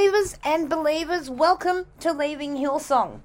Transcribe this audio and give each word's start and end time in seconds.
Leavers 0.00 0.38
and 0.44 0.70
believers, 0.70 1.28
welcome 1.28 1.84
to 1.98 2.10
Leaving 2.10 2.56
Hillsong. 2.56 3.20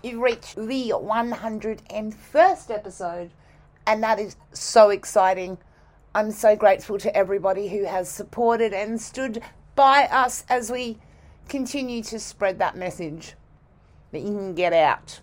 You've 0.00 0.20
reached 0.20 0.54
the 0.54 0.92
101st 0.94 2.70
episode, 2.70 3.32
and 3.84 4.00
that 4.04 4.20
is 4.20 4.36
so 4.52 4.90
exciting. 4.90 5.58
I'm 6.14 6.30
so 6.30 6.54
grateful 6.54 6.98
to 6.98 7.16
everybody 7.16 7.66
who 7.66 7.84
has 7.84 8.08
supported 8.08 8.72
and 8.72 9.00
stood 9.00 9.42
by 9.74 10.04
us 10.04 10.44
as 10.48 10.70
we 10.70 10.98
continue 11.48 12.00
to 12.04 12.20
spread 12.20 12.60
that 12.60 12.76
message 12.76 13.34
that 14.12 14.20
you 14.20 14.28
can 14.28 14.54
get 14.54 14.72
out 14.72 15.18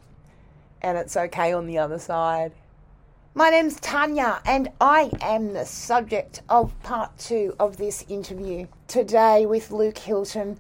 and 0.82 0.98
it's 0.98 1.16
okay 1.16 1.54
on 1.54 1.68
the 1.68 1.78
other 1.78 2.00
side. 2.00 2.52
My 3.34 3.50
name's 3.50 3.80
Tanya, 3.80 4.42
and 4.46 4.74
I 4.82 5.12
am 5.22 5.54
the 5.54 5.64
subject 5.64 6.42
of 6.50 6.78
part 6.84 7.18
two 7.18 7.56
of 7.62 7.78
this 7.78 8.04
interview 8.10 8.68
today 8.90 9.46
with 9.46 9.72
Luc 9.72 10.00
Hilton. 10.00 10.60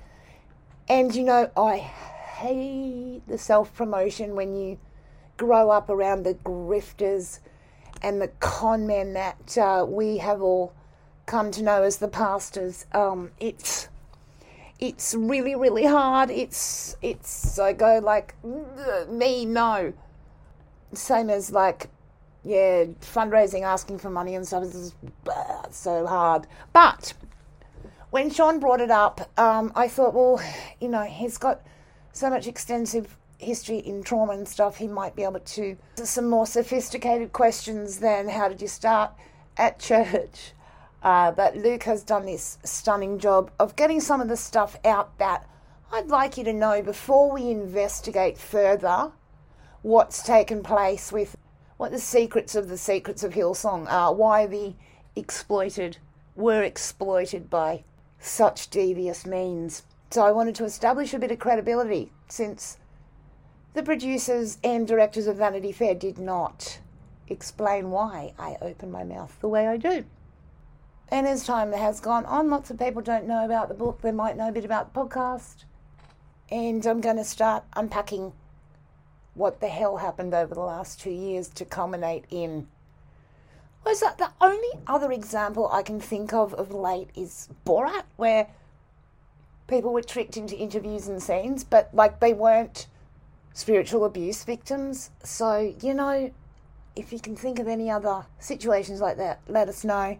And 0.89 1.13
you 1.13 1.23
know, 1.23 1.51
I 1.57 1.77
hate 1.77 3.21
the 3.27 3.37
self 3.37 3.73
promotion 3.75 4.35
when 4.35 4.55
you 4.55 4.77
grow 5.35 5.69
up 5.69 5.89
around 5.89 6.23
the 6.23 6.33
grifters 6.35 7.39
and 8.01 8.21
the 8.21 8.29
con 8.39 8.87
men 8.87 9.13
that 9.13 9.57
uh, 9.57 9.85
we 9.87 10.17
have 10.17 10.41
all 10.41 10.73
come 11.25 11.51
to 11.51 11.63
know 11.63 11.83
as 11.83 11.97
the 11.97 12.07
pastors. 12.07 12.85
Um, 12.93 13.31
it's 13.39 13.89
it's 14.79 15.13
really 15.13 15.55
really 15.55 15.85
hard. 15.85 16.29
It's 16.29 16.95
it's 17.01 17.59
I 17.59 17.73
go 17.73 17.99
like 17.99 18.35
me 19.09 19.45
no, 19.45 19.93
same 20.93 21.29
as 21.29 21.51
like 21.51 21.89
yeah, 22.43 22.85
fundraising, 23.01 23.63
asking 23.63 23.99
for 23.99 24.09
money 24.09 24.35
and 24.35 24.47
stuff 24.47 24.63
is 24.63 24.95
so 25.69 26.07
hard. 26.07 26.47
But 26.71 27.13
when 28.09 28.29
Sean 28.29 28.59
brought 28.59 28.81
it 28.81 28.91
up, 28.91 29.29
um, 29.39 29.71
I 29.75 29.87
thought, 29.87 30.13
well, 30.13 30.41
you 30.79 30.87
know, 30.87 31.03
he's 31.03 31.37
got 31.37 31.61
so 32.13 32.29
much 32.29 32.47
extensive 32.47 33.17
history 33.37 33.77
in 33.77 34.03
trauma 34.03 34.33
and 34.33 34.47
stuff, 34.47 34.77
he 34.77 34.87
might 34.87 35.15
be 35.15 35.23
able 35.23 35.39
to 35.39 35.77
some 35.95 36.29
more 36.29 36.47
sophisticated 36.47 37.31
questions 37.31 37.99
than 37.99 38.27
how 38.27 38.47
did 38.47 38.61
you 38.61 38.67
start 38.67 39.11
at 39.57 39.79
church. 39.79 40.53
Uh, 41.03 41.31
but 41.31 41.55
Luc 41.55 41.83
has 41.83 42.03
done 42.03 42.25
this 42.25 42.57
stunning 42.63 43.19
job 43.19 43.51
of 43.59 43.75
getting 43.75 44.01
some 44.01 44.19
of 44.19 44.27
the 44.27 44.37
stuff 44.37 44.77
out 44.83 45.17
that 45.19 45.47
I'd 45.91 46.07
like 46.07 46.37
you 46.37 46.43
to 46.45 46.53
know 46.53 46.81
before 46.81 47.31
we 47.31 47.51
investigate 47.51 48.37
further 48.37 49.11
what's 49.83 50.23
taken 50.23 50.63
place 50.63 51.11
with 51.11 51.37
what 51.77 51.91
the 51.91 51.99
secrets 51.99 52.55
of 52.55 52.67
the 52.67 52.77
secrets 52.77 53.23
of 53.23 53.33
Hillsong 53.33 53.89
are, 53.89 54.13
why 54.13 54.47
the 54.47 54.73
exploited 55.15 55.97
were 56.35 56.63
exploited 56.63 57.49
by 57.49 57.83
such 58.19 58.69
devious 58.69 59.25
means. 59.25 59.83
So 60.11 60.25
I 60.25 60.31
wanted 60.31 60.55
to 60.55 60.65
establish 60.65 61.13
a 61.13 61.19
bit 61.19 61.31
of 61.31 61.39
credibility 61.39 62.11
since 62.27 62.77
the 63.73 63.83
producers 63.83 64.57
and 64.63 64.87
directors 64.87 65.27
of 65.27 65.37
Vanity 65.37 65.71
Fair 65.71 65.93
did 65.93 66.17
not 66.17 66.79
explain 67.27 67.91
why 67.91 68.33
I 68.39 68.57
open 68.61 68.91
my 68.91 69.03
mouth 69.03 69.37
the 69.41 69.49
way 69.49 69.67
I 69.67 69.77
do. 69.77 70.05
And 71.09 71.27
as 71.27 71.45
time 71.45 71.71
has 71.71 71.99
gone 71.99 72.25
on, 72.25 72.49
lots 72.49 72.69
of 72.69 72.79
people 72.79 73.01
don't 73.01 73.27
know 73.27 73.45
about 73.45 73.69
the 73.69 73.73
book, 73.73 74.01
they 74.01 74.11
might 74.11 74.35
know 74.35 74.49
a 74.49 74.51
bit 74.51 74.65
about 74.65 74.93
the 74.93 74.99
podcast. 74.99 75.63
And 76.49 76.85
I'm 76.85 77.01
going 77.01 77.17
to 77.17 77.23
start 77.23 77.63
unpacking 77.75 78.33
what 79.33 79.59
the 79.59 79.67
hell 79.67 79.97
happened 79.97 80.33
over 80.33 80.55
the 80.55 80.61
last 80.61 80.99
two 80.99 81.11
years 81.11 81.49
to 81.49 81.65
culminate 81.65 82.25
in. 82.29 82.67
Was 83.85 84.01
that 84.01 84.17
the 84.17 84.31
only 84.41 84.79
other 84.85 85.11
example 85.11 85.69
I 85.71 85.81
can 85.81 85.99
think 85.99 86.33
of 86.33 86.53
of 86.55 86.71
late 86.71 87.09
is 87.15 87.47
Borat, 87.65 88.03
where 88.17 88.47
people 89.67 89.93
were 89.93 90.01
tricked 90.01 90.37
into 90.37 90.57
interviews 90.57 91.07
and 91.07 91.21
scenes, 91.21 91.63
but 91.63 91.89
like 91.93 92.19
they 92.19 92.33
weren't 92.33 92.87
spiritual 93.53 94.05
abuse 94.05 94.43
victims. 94.43 95.09
So, 95.23 95.73
you 95.81 95.93
know, 95.93 96.31
if 96.95 97.13
you 97.13 97.19
can 97.19 97.35
think 97.35 97.59
of 97.59 97.67
any 97.67 97.89
other 97.89 98.25
situations 98.39 99.01
like 99.01 99.17
that, 99.17 99.41
let 99.47 99.67
us 99.69 99.83
know. 99.83 100.19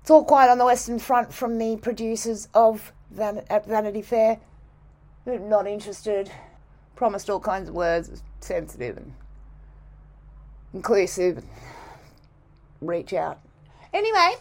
It's 0.00 0.10
all 0.10 0.24
quiet 0.24 0.50
on 0.50 0.58
the 0.58 0.64
Western 0.64 0.98
Front 0.98 1.32
from 1.32 1.58
the 1.58 1.76
producers 1.76 2.48
of 2.54 2.92
Van- 3.10 3.44
at 3.50 3.66
Vanity 3.66 4.02
Fair. 4.02 4.38
Not 5.26 5.66
interested. 5.66 6.30
Promised 6.96 7.28
all 7.28 7.40
kinds 7.40 7.68
of 7.68 7.74
words 7.74 8.22
sensitive 8.40 8.96
and 8.96 9.14
inclusive. 10.72 11.44
Reach 12.80 13.12
out. 13.12 13.40
Anyway, 13.92 14.36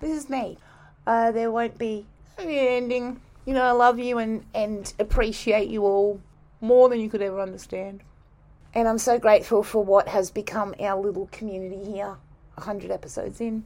this 0.00 0.16
is 0.16 0.30
me. 0.30 0.58
Uh, 1.06 1.32
there 1.32 1.50
won't 1.50 1.78
be 1.78 2.06
an 2.38 2.48
ending. 2.48 3.20
You 3.44 3.54
know, 3.54 3.62
I 3.62 3.72
love 3.72 3.98
you 3.98 4.18
and, 4.18 4.44
and 4.54 4.92
appreciate 4.98 5.68
you 5.68 5.84
all 5.84 6.20
more 6.60 6.88
than 6.88 7.00
you 7.00 7.10
could 7.10 7.22
ever 7.22 7.40
understand. 7.40 8.02
And 8.74 8.88
I'm 8.88 8.98
so 8.98 9.18
grateful 9.18 9.62
for 9.62 9.84
what 9.84 10.08
has 10.08 10.30
become 10.30 10.74
our 10.80 10.98
little 11.00 11.28
community 11.30 11.84
here, 11.84 12.16
100 12.54 12.90
episodes 12.90 13.40
in. 13.40 13.64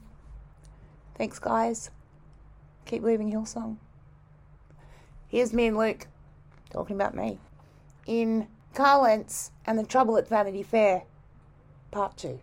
Thanks, 1.17 1.39
guys. 1.39 1.91
Keep 2.87 3.03
leaving 3.03 3.31
Hillsong. 3.33 3.77
Here's 5.29 5.53
me 5.53 5.67
and 5.67 5.77
Luc 5.77 6.07
talking 6.71 6.97
about 6.97 7.15
me 7.15 7.39
in 8.07 8.49
Carl 8.75 9.03
Lentz 9.03 9.51
and 9.65 9.79
the 9.79 9.85
Trouble 9.85 10.17
at 10.17 10.29
Vanity 10.29 10.63
Fair, 10.63 11.03
Part 11.91 12.17
Two. 12.17 12.41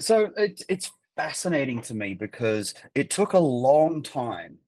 So 0.00 0.30
it, 0.36 0.62
it's 0.68 0.90
fascinating 1.16 1.82
to 1.82 1.94
me 1.94 2.14
because 2.14 2.74
it 2.94 3.10
took 3.10 3.32
a 3.32 3.38
long 3.38 4.02
time 4.02 4.58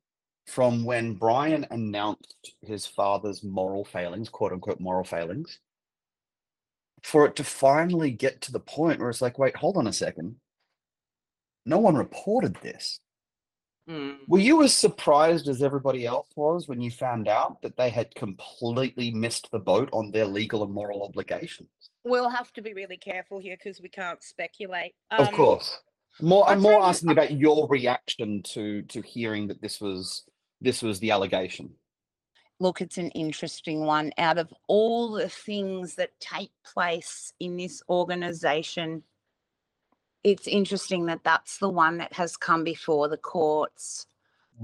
from 0.46 0.84
when 0.84 1.14
Brian 1.14 1.66
announced 1.70 2.54
his 2.62 2.86
father's 2.86 3.44
moral 3.44 3.84
failings, 3.84 4.30
quote 4.30 4.52
unquote 4.52 4.80
moral 4.80 5.04
failings, 5.04 5.58
for 7.02 7.26
it 7.26 7.36
to 7.36 7.44
finally 7.44 8.10
get 8.10 8.40
to 8.42 8.52
the 8.52 8.60
point 8.60 9.00
where 9.00 9.10
it's 9.10 9.20
like, 9.20 9.38
wait, 9.38 9.56
hold 9.56 9.76
on 9.76 9.86
a 9.86 9.92
second. 9.92 10.36
No 11.66 11.78
one 11.78 11.96
reported 11.96 12.56
this. 12.62 12.98
Mm. 13.88 14.18
Were 14.26 14.38
you 14.38 14.62
as 14.62 14.74
surprised 14.74 15.48
as 15.48 15.62
everybody 15.62 16.06
else 16.06 16.28
was 16.34 16.66
when 16.66 16.80
you 16.80 16.90
found 16.90 17.28
out 17.28 17.60
that 17.62 17.76
they 17.76 17.90
had 17.90 18.14
completely 18.14 19.10
missed 19.10 19.50
the 19.50 19.58
boat 19.58 19.90
on 19.92 20.10
their 20.10 20.26
legal 20.26 20.62
and 20.62 20.72
moral 20.72 21.02
obligations? 21.02 21.68
We'll 22.08 22.30
have 22.30 22.52
to 22.54 22.62
be 22.62 22.72
really 22.74 22.96
careful 22.96 23.38
here 23.38 23.56
because 23.56 23.80
we 23.80 23.88
can't 23.88 24.22
speculate. 24.22 24.94
of 25.10 25.28
Um, 25.28 25.34
course. 25.34 25.78
More, 26.20 26.46
I'll 26.46 26.54
I'm 26.54 26.60
more 26.60 26.72
you- 26.72 26.82
asking 26.82 27.10
about 27.10 27.32
your 27.32 27.68
reaction 27.68 28.42
to 28.54 28.82
to 28.82 29.02
hearing 29.02 29.46
that 29.48 29.60
this 29.62 29.80
was 29.80 30.24
this 30.60 30.82
was 30.82 30.98
the 31.00 31.10
allegation. 31.10 31.70
Look, 32.60 32.80
it's 32.80 32.98
an 32.98 33.10
interesting 33.10 33.84
one. 33.84 34.12
Out 34.18 34.38
of 34.38 34.52
all 34.66 35.12
the 35.12 35.28
things 35.28 35.94
that 35.94 36.18
take 36.18 36.50
place 36.64 37.32
in 37.38 37.56
this 37.56 37.80
organization, 37.88 39.04
it's 40.24 40.48
interesting 40.48 41.06
that 41.06 41.22
that's 41.22 41.58
the 41.58 41.68
one 41.68 41.98
that 41.98 42.12
has 42.14 42.36
come 42.36 42.64
before 42.64 43.06
the 43.08 43.16
courts. 43.16 44.06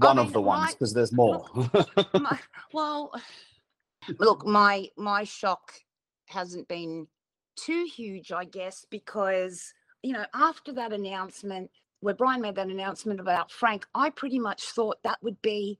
I 0.01 0.07
One 0.07 0.17
mean, 0.17 0.25
of 0.25 0.33
the 0.33 0.41
ones 0.41 0.73
because 0.73 0.93
there's 0.93 1.13
more. 1.13 1.45
my, 2.13 2.37
well, 2.73 3.13
look, 4.19 4.45
my 4.45 4.89
my 4.97 5.23
shock 5.23 5.71
hasn't 6.27 6.67
been 6.67 7.07
too 7.55 7.85
huge, 7.85 8.31
I 8.31 8.45
guess, 8.45 8.85
because 8.89 9.73
you 10.03 10.13
know 10.13 10.25
after 10.33 10.71
that 10.73 10.93
announcement, 10.93 11.71
where 12.01 12.13
Brian 12.13 12.41
made 12.41 12.55
that 12.55 12.67
announcement 12.67 13.19
about 13.19 13.51
Frank, 13.51 13.85
I 13.95 14.09
pretty 14.09 14.39
much 14.39 14.63
thought 14.65 15.01
that 15.03 15.21
would 15.23 15.41
be 15.41 15.79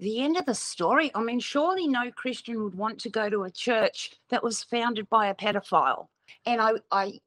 the 0.00 0.22
end 0.22 0.36
of 0.36 0.46
the 0.46 0.54
story. 0.54 1.10
I 1.14 1.22
mean, 1.22 1.40
surely 1.40 1.88
no 1.88 2.10
Christian 2.10 2.62
would 2.62 2.74
want 2.74 3.00
to 3.00 3.10
go 3.10 3.28
to 3.28 3.44
a 3.44 3.50
church 3.50 4.12
that 4.30 4.42
was 4.42 4.62
founded 4.62 5.08
by 5.08 5.26
a 5.26 5.34
pedophile. 5.34 6.06
And 6.46 6.60
I, 6.60 6.72
I, 6.90 7.20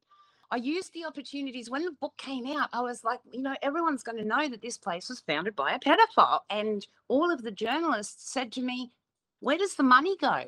I 0.51 0.55
used 0.57 0.93
the 0.93 1.05
opportunities 1.05 1.69
when 1.69 1.83
the 1.83 1.91
book 1.91 2.13
came 2.17 2.47
out. 2.47 2.69
I 2.73 2.81
was 2.81 3.03
like, 3.03 3.19
you 3.31 3.41
know, 3.41 3.55
everyone's 3.61 4.03
going 4.03 4.17
to 4.17 4.27
know 4.27 4.47
that 4.49 4.61
this 4.61 4.77
place 4.77 5.09
was 5.09 5.19
founded 5.19 5.55
by 5.55 5.73
a 5.73 5.79
pedophile. 5.79 6.39
And 6.49 6.85
all 7.07 7.31
of 7.31 7.43
the 7.43 7.51
journalists 7.51 8.31
said 8.31 8.51
to 8.53 8.61
me, 8.61 8.91
where 9.39 9.57
does 9.57 9.75
the 9.75 9.83
money 9.83 10.15
go? 10.17 10.45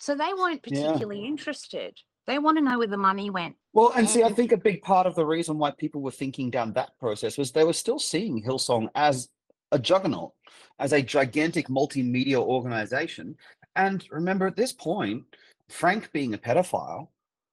So 0.00 0.14
they 0.14 0.32
weren't 0.34 0.64
Yeah. 0.66 0.92
particularly 0.92 1.24
interested. 1.26 1.98
They 2.26 2.38
want 2.38 2.56
to 2.58 2.64
know 2.64 2.78
where 2.78 2.86
the 2.86 2.96
money 2.96 3.30
went. 3.30 3.56
Well, 3.72 3.92
and 3.96 4.08
see, 4.08 4.22
I 4.22 4.32
think 4.32 4.52
a 4.52 4.56
big 4.56 4.82
part 4.82 5.06
of 5.06 5.14
the 5.14 5.26
reason 5.26 5.58
why 5.58 5.72
people 5.72 6.00
were 6.00 6.10
thinking 6.10 6.50
down 6.50 6.72
that 6.72 6.98
process 6.98 7.36
was 7.36 7.52
they 7.52 7.64
were 7.64 7.72
still 7.72 7.98
seeing 7.98 8.42
Hillsong 8.42 8.88
as 8.94 9.28
a 9.72 9.78
juggernaut, 9.78 10.32
as 10.78 10.92
a 10.92 11.02
gigantic 11.02 11.68
multimedia 11.68 12.36
organization. 12.36 13.36
And 13.76 14.06
remember, 14.10 14.46
at 14.46 14.56
this 14.56 14.72
point, 14.72 15.24
Frank 15.68 16.12
being 16.12 16.34
a 16.34 16.38
pedophile 16.38 17.08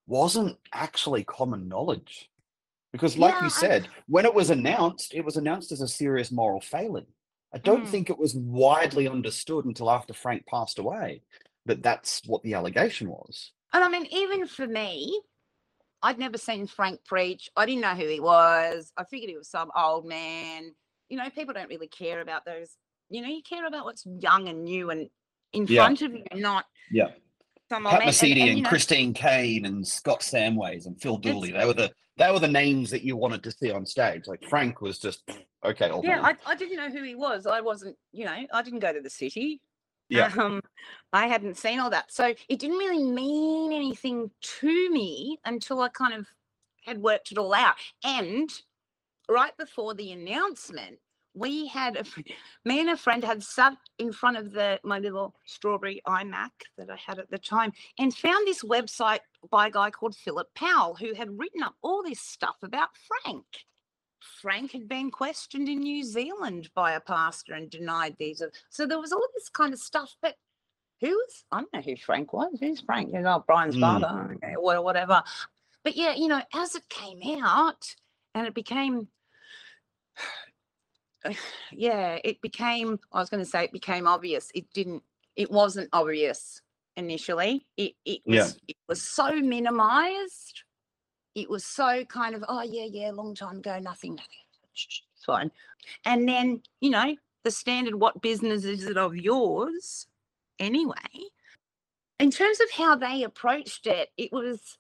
wasn't 0.08 0.58
actually 0.74 1.24
common 1.24 1.68
knowledge. 1.68 2.30
Because, 2.92 3.18
like 3.18 3.36
Yeah, 3.36 3.46
you 3.46 3.50
said, 3.50 3.88
when 4.08 4.26
it 4.26 4.34
was 4.34 4.50
announced, 4.50 5.14
it 5.14 5.24
was 5.24 5.38
announced 5.38 5.72
as 5.72 5.82
a 5.82 5.88
serious 5.88 6.32
moral 6.32 6.62
failing. 6.62 7.08
I 7.54 7.58
don't 7.58 7.86
Mm. 7.86 7.90
think 7.90 8.10
it 8.10 8.18
was 8.18 8.36
widely 8.36 9.08
understood 9.08 9.66
until 9.66 9.90
after 9.90 10.14
Frank 10.14 10.46
passed 10.46 10.78
away 10.78 11.22
that 11.66 11.84
that's 11.84 12.22
what 12.26 12.44
the 12.44 12.54
allegation 12.54 13.10
was. 13.10 13.52
And 13.74 13.84
I 13.84 13.90
mean, 13.90 14.08
even 14.12 14.48
for 14.48 14.68
me, 14.68 15.20
I'd 16.02 16.20
never 16.20 16.38
seen 16.38 16.68
Frank 16.68 17.00
preach. 17.06 17.50
I 17.56 17.66
didn't 17.66 17.82
know 17.82 17.96
who 17.96 18.08
he 18.08 18.20
was. 18.20 18.92
I 18.98 19.04
figured 19.06 19.30
he 19.30 19.38
was 19.38 19.50
some 19.50 19.72
old 19.76 20.06
man. 20.06 20.74
You 21.10 21.18
know, 21.18 21.30
people 21.30 21.54
don't 21.54 21.70
really 21.70 21.88
care 21.88 22.22
about 22.22 22.46
those. 22.46 22.76
You 23.10 23.22
know, 23.22 23.28
you 23.28 23.42
care 23.48 23.68
about 23.68 23.86
what's 23.86 24.06
young 24.06 24.48
and 24.48 24.64
new 24.64 24.90
and 24.90 25.10
in 25.54 25.68
Yeah. 25.68 25.84
front 25.84 26.02
of 26.02 26.14
you, 26.14 26.24
not 26.34 26.66
Yeah. 26.90 27.12
some 27.70 27.86
old 27.86 28.00
Pat 28.00 28.06
man. 28.06 28.08
And- 28.10 28.40
and, 28.40 28.50
and, 28.50 28.64
know, 28.64 28.70
Christine 28.70 29.14
Caine 29.14 29.66
and 29.66 29.88
Scott 29.88 30.22
Samways 30.22 30.86
and 30.86 31.00
Phil 31.02 31.18
Dooley. 31.18 31.52
They 31.52 31.66
were 31.66 31.74
the 31.74 31.92
they 32.18 32.30
were 32.32 32.40
the 32.40 32.48
names 32.48 32.92
that 32.92 33.04
you 33.04 33.16
wanted 33.16 33.42
to 33.44 33.52
see 33.52 33.72
on 33.72 33.86
stage. 33.86 34.28
Like 34.28 34.44
Frank 34.50 34.82
was 34.82 35.00
just 35.00 35.24
okay. 35.64 35.92
Yeah. 36.04 36.22
I, 36.22 36.36
I 36.46 36.56
didn't 36.56 36.76
know 36.78 36.90
who 36.90 37.04
he 37.04 37.16
was. 37.16 37.46
I 37.48 37.62
wasn't, 37.62 37.98
you 38.12 38.26
know, 38.26 38.46
I 38.54 38.62
didn't 38.62 38.80
go 38.80 38.94
to 38.94 39.02
the 39.02 39.10
city. 39.10 39.62
Yeah. 40.12 40.32
Um, 40.38 40.62
I 41.14 41.28
hadn't 41.28 41.58
seen 41.58 41.80
all 41.80 41.92
that. 41.92 42.14
So 42.14 42.36
it 42.50 42.60
didn't 42.60 42.80
really 42.80 43.04
mean 43.04 43.74
anything 43.74 44.32
to 44.60 44.92
me 44.92 45.40
until 45.46 45.82
I 45.82 45.90
kind 45.90 46.16
of 46.16 46.28
had 46.86 47.00
worked 47.02 47.32
it 47.34 47.40
all 47.40 47.56
out. 47.56 47.76
And 48.06 48.52
right 49.30 49.58
before 49.58 49.96
the 49.96 50.12
announcement, 50.12 51.00
we 51.36 51.68
had 51.68 51.98
a, 51.98 52.06
me 52.66 52.82
and 52.82 52.92
a 52.92 52.98
friend 52.98 53.24
had 53.24 53.44
sat 53.44 53.78
in 54.00 54.14
front 54.14 54.38
of 54.38 54.54
the 54.54 54.80
my 54.84 55.00
little 55.00 55.36
strawberry 55.46 56.02
iMac 56.08 56.52
that 56.78 56.90
I 56.92 56.98
had 56.98 57.20
at 57.20 57.32
the 57.32 57.40
time 57.40 57.74
and 58.00 58.14
found 58.16 58.48
this 58.48 58.64
website 58.64 59.22
by 59.52 59.68
a 59.68 59.72
guy 59.72 59.92
called 59.92 60.16
Philip 60.16 60.50
Powell 60.56 60.96
who 60.96 61.14
had 61.16 61.40
written 61.40 61.64
up 61.64 61.76
all 61.84 62.04
this 62.04 62.22
stuff 62.22 62.58
about 62.64 62.90
Frank. 63.24 63.46
Frank 64.22 64.72
had 64.72 64.88
been 64.88 65.10
questioned 65.12 65.68
in 65.68 65.80
New 65.80 66.04
Zealand 66.04 66.70
by 66.76 66.94
a 66.94 67.00
pastor 67.00 67.54
and 67.54 67.70
denied 67.70 68.16
these. 68.20 68.42
So 68.70 68.86
there 68.86 69.00
was 69.00 69.12
all 69.12 69.26
this 69.36 69.50
kind 69.50 69.74
of 69.74 69.80
stuff. 69.80 70.16
But 70.22 70.36
who 71.00 71.10
was, 71.10 71.44
I 71.52 71.60
don't 71.62 71.74
know 71.74 71.82
who 71.82 71.96
Frank 71.98 72.32
was. 72.34 72.58
Who's 72.60 72.82
Frank? 72.82 73.12
You 73.14 73.22
know, 73.22 73.44
Brian's 73.48 73.76
Mm. 73.76 73.82
father, 73.82 74.34
okay, 74.36 74.54
wha- 74.58 74.82
whatever. 74.82 75.24
But 75.84 75.96
yeah, 75.96 76.14
you 76.14 76.28
know, 76.28 76.42
as 76.54 76.76
it 76.76 76.88
came 76.90 77.20
out 77.44 77.96
and 78.36 78.46
it 78.46 78.54
became, 78.54 79.08
yeah, 81.72 82.20
it 82.24 82.42
became, 82.42 83.00
I 83.12 83.20
was 83.20 83.30
going 83.30 83.44
to 83.44 83.50
say 83.50 83.64
it 83.64 83.72
became 83.72 84.08
obvious. 84.08 84.52
It 84.54 84.72
didn't, 84.74 85.04
it 85.36 85.50
wasn't 85.50 85.90
obvious 85.94 86.62
initially. 86.98 87.66
It, 87.78 87.94
it 88.06 88.22
was, 88.26 88.36
Yeah. 88.36 88.50
it 88.68 88.78
was 88.88 89.02
so 89.02 89.32
minimized 89.36 90.64
it 91.36 91.50
was 91.50 91.66
so 91.66 92.04
kind 92.06 92.36
of 92.36 92.44
oh 92.48 92.62
yeah 92.62 92.86
yeah 92.90 93.12
long 93.12 93.36
time 93.36 93.58
ago 93.58 93.80
nothing 93.80 94.16
nothing. 94.16 94.28
It's 94.74 95.26
fine. 95.26 95.52
And 96.06 96.28
then 96.28 96.62
you 96.80 96.90
know 96.90 97.16
the 97.44 97.52
standard 97.52 97.96
what 97.96 98.22
business 98.22 98.66
is 98.66 98.86
it 98.86 98.98
of 98.98 99.16
yours 99.16 100.08
anyway? 100.60 100.96
In 102.20 102.32
terms 102.32 102.60
of 102.60 102.72
how 102.72 102.96
they 102.96 103.24
approached 103.24 103.88
it 103.88 104.10
it 104.18 104.32
was 104.32 104.78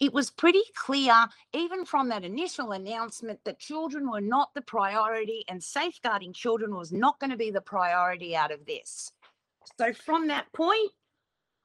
it 0.00 0.12
was 0.12 0.30
pretty 0.30 0.62
clear 0.74 1.26
even 1.52 1.84
from 1.84 2.08
that 2.08 2.24
initial 2.24 2.72
announcement 2.72 3.40
that 3.44 3.58
children 3.58 4.10
were 4.10 4.20
not 4.20 4.54
the 4.54 4.62
priority 4.62 5.44
and 5.48 5.62
safeguarding 5.62 6.32
children 6.32 6.74
was 6.74 6.92
not 6.92 7.18
going 7.18 7.30
to 7.30 7.36
be 7.36 7.50
the 7.50 7.60
priority 7.60 8.34
out 8.36 8.52
of 8.52 8.64
this. 8.64 9.12
So 9.78 9.92
from 9.92 10.28
that 10.28 10.52
point 10.52 10.92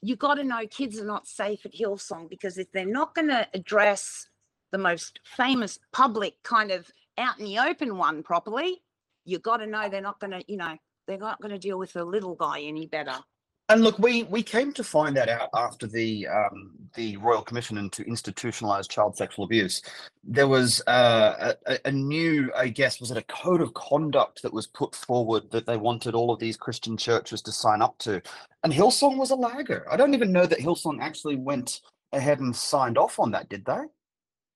you 0.01 0.15
got 0.15 0.35
to 0.35 0.43
know 0.43 0.67
kids 0.67 0.99
are 0.99 1.05
not 1.05 1.27
safe 1.27 1.65
at 1.65 1.73
Hillsong 1.73 2.29
because 2.29 2.57
if 2.57 2.71
they're 2.71 2.85
not 2.85 3.15
going 3.15 3.29
to 3.29 3.47
address 3.53 4.27
the 4.71 4.77
most 4.77 5.19
famous 5.23 5.79
public 5.91 6.35
kind 6.43 6.71
of 6.71 6.89
out 7.17 7.39
in 7.39 7.45
the 7.45 7.59
open 7.59 7.97
one 7.97 8.21
properly, 8.21 8.81
you 9.25 9.39
got 9.39 9.57
to 9.57 9.67
know 9.67 9.89
they're 9.89 10.01
not 10.01 10.19
going 10.19 10.31
to, 10.31 10.43
you 10.47 10.57
know, 10.57 10.77
they're 11.07 11.17
not 11.17 11.41
going 11.41 11.51
to 11.51 11.59
deal 11.59 11.79
with 11.79 11.93
the 11.93 12.05
little 12.05 12.35
guy 12.35 12.61
any 12.61 12.85
better. 12.85 13.17
And 13.69 13.83
look, 13.83 13.99
we 13.99 14.23
we 14.23 14.43
came 14.43 14.71
to 14.73 14.83
find 14.83 15.15
that 15.17 15.27
out 15.27 15.49
after 15.53 15.87
the 15.87 16.25
um, 16.27 16.71
the 16.95 17.17
Royal 17.17 17.41
Commission 17.41 17.77
into 17.77 18.01
Institutionalized 18.03 18.89
Child 18.89 19.17
Sexual 19.17 19.43
Abuse. 19.43 19.81
There 20.23 20.47
was 20.47 20.81
uh, 20.87 21.53
a, 21.65 21.77
a- 21.83 21.91
new, 21.91 22.49
I 22.55 22.69
guess, 22.69 23.01
was 23.01 23.11
it 23.11 23.17
a 23.17 23.23
code 23.23 23.59
of 23.59 23.73
conduct 23.73 24.41
that 24.43 24.53
was 24.53 24.67
put 24.67 24.95
forward 24.95 25.51
that 25.51 25.65
they 25.65 25.75
wanted 25.75 26.15
all 26.15 26.31
of 26.31 26.39
these 26.39 26.55
Christian 26.55 26.95
churches 26.95 27.41
to 27.41 27.51
sign 27.51 27.81
up 27.81 27.97
to, 27.99 28.21
and 28.63 28.71
Hillsong 28.71 29.17
was 29.17 29.31
a 29.31 29.35
lagger. 29.35 29.85
I 29.91 29.97
don't 29.97 30.13
even 30.13 30.31
know 30.31 30.45
that 30.45 30.59
Hillsong 30.59 30.99
actually 31.01 31.35
went 31.35 31.81
ahead 32.13 32.39
and 32.39 32.55
signed 32.55 32.97
off 32.97 33.19
on 33.19 33.31
that, 33.31 33.49
did 33.49 33.65
they? 33.65 33.81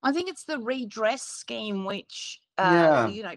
I 0.03 0.13
think 0.13 0.30
it's 0.30 0.46
the 0.46 0.58
redress 0.58 1.22
scheme 1.24 1.84
which, 1.84 2.39
uh, 2.58 2.63
Yeah. 2.63 3.08
you 3.08 3.24
know, 3.24 3.36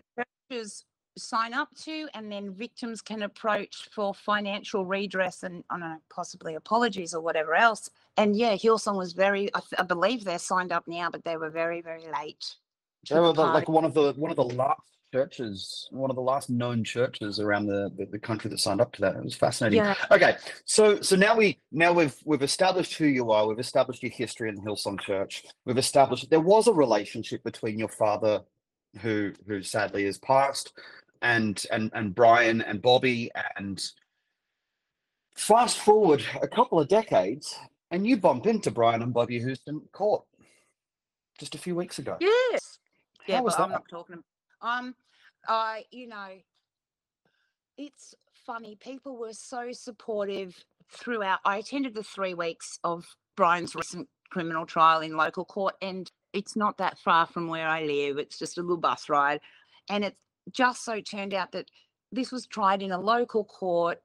churches 0.50 0.84
sign 1.16 1.54
up 1.54 1.68
to 1.76 2.08
and 2.14 2.30
then 2.30 2.52
victims 2.52 3.00
can 3.00 3.22
approach 3.22 3.88
for 3.92 4.14
financial 4.14 4.84
redress 4.84 5.42
and 5.42 5.62
I 5.70 5.78
don't 5.78 5.88
know, 5.88 5.98
possibly 6.10 6.54
apologies 6.54 7.14
or 7.14 7.20
whatever 7.20 7.54
else. 7.54 7.88
And 8.16 8.36
yeah, 8.36 8.54
Hillsong 8.54 8.96
was 8.96 9.12
very, 9.12 9.54
I, 9.54 9.60
I 9.78 9.82
believe 9.82 10.24
they're 10.24 10.38
signed 10.38 10.72
up 10.72 10.86
now, 10.86 11.10
but 11.10 11.24
they 11.24 11.36
were 11.36 11.50
very, 11.50 11.80
very 11.80 12.04
late. 12.20 12.56
They 13.08 13.20
were 13.20 13.28
the 13.28 13.44
the, 13.44 13.52
like 13.52 13.68
one 13.68 13.84
of 13.84 13.94
the 13.94 14.12
one 14.16 14.30
of 14.30 14.36
the 14.36 14.44
last 14.44 14.80
churches, 15.12 15.88
one 15.92 16.10
of 16.10 16.16
the 16.16 16.22
last 16.22 16.50
known 16.50 16.82
churches 16.82 17.38
around 17.38 17.66
the, 17.66 17.88
the, 17.96 18.06
the 18.06 18.18
country 18.18 18.50
that 18.50 18.58
signed 18.58 18.80
up 18.80 18.92
to 18.92 19.00
that. 19.00 19.14
It 19.14 19.22
was 19.22 19.36
fascinating. 19.36 19.78
Yeah. 19.78 19.94
Okay, 20.10 20.36
so 20.64 21.00
so 21.00 21.14
now 21.14 21.36
we 21.36 21.60
now 21.70 21.92
we've 21.92 22.16
we've 22.24 22.42
established 22.42 22.94
who 22.94 23.06
you 23.06 23.30
are. 23.30 23.46
We've 23.46 23.58
established 23.58 24.02
your 24.02 24.10
history 24.10 24.48
in 24.48 24.56
Hillsong 24.56 25.00
Church. 25.00 25.44
We've 25.66 25.78
established 25.78 26.30
there 26.30 26.40
was 26.40 26.66
a 26.66 26.72
relationship 26.72 27.44
between 27.44 27.78
your 27.78 27.88
father, 27.88 28.42
who 29.02 29.32
who 29.46 29.62
sadly 29.62 30.04
is 30.04 30.18
passed, 30.18 30.72
and 31.24 31.64
and 31.72 31.90
and 31.94 32.14
Brian 32.14 32.60
and 32.60 32.80
Bobby. 32.80 33.30
And 33.56 33.82
fast 35.34 35.78
forward 35.78 36.22
a 36.40 36.46
couple 36.46 36.78
of 36.78 36.86
decades, 36.88 37.58
and 37.90 38.06
you 38.06 38.16
bump 38.16 38.46
into 38.46 38.70
Brian 38.70 39.02
and 39.02 39.12
Bobby 39.12 39.40
Houston 39.40 39.80
court 39.92 40.24
just 41.38 41.54
a 41.54 41.58
few 41.58 41.74
weeks 41.74 41.98
ago. 41.98 42.16
Yes. 42.20 42.78
Yeah, 43.26 43.38
How 43.38 43.42
was 43.42 43.56
but 43.56 43.64
I'm 43.64 43.70
not 43.70 43.88
talking. 43.88 44.22
Um, 44.60 44.94
I, 45.48 45.84
you 45.90 46.06
know, 46.06 46.28
it's 47.76 48.14
funny. 48.46 48.76
People 48.76 49.16
were 49.16 49.32
so 49.32 49.72
supportive 49.72 50.54
throughout. 50.90 51.40
I 51.44 51.56
attended 51.56 51.94
the 51.94 52.02
three 52.02 52.34
weeks 52.34 52.78
of 52.84 53.06
Brian's 53.36 53.74
recent 53.74 54.08
criminal 54.30 54.66
trial 54.66 55.00
in 55.00 55.16
local 55.16 55.44
court, 55.44 55.74
and 55.80 56.10
it's 56.34 56.54
not 56.54 56.78
that 56.78 56.98
far 56.98 57.26
from 57.26 57.48
where 57.48 57.66
I 57.66 57.84
live. 57.84 58.18
It's 58.18 58.38
just 58.38 58.58
a 58.58 58.60
little 58.60 58.76
bus 58.76 59.08
ride, 59.08 59.40
and 59.88 60.04
it 60.04 60.16
just 60.50 60.84
so 60.84 61.00
turned 61.00 61.34
out 61.34 61.52
that 61.52 61.70
this 62.12 62.30
was 62.30 62.46
tried 62.46 62.82
in 62.82 62.92
a 62.92 63.00
local 63.00 63.44
court, 63.44 64.00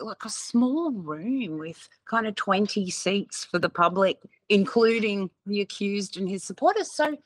like 0.00 0.24
a 0.24 0.28
small 0.28 0.90
room 0.90 1.58
with 1.58 1.88
kind 2.04 2.26
of 2.26 2.34
20 2.34 2.90
seats 2.90 3.44
for 3.44 3.58
the 3.58 3.68
public, 3.68 4.18
including 4.48 5.30
the 5.46 5.60
accused 5.60 6.16
and 6.16 6.28
his 6.28 6.44
supporters. 6.44 6.92
So, 6.92 7.16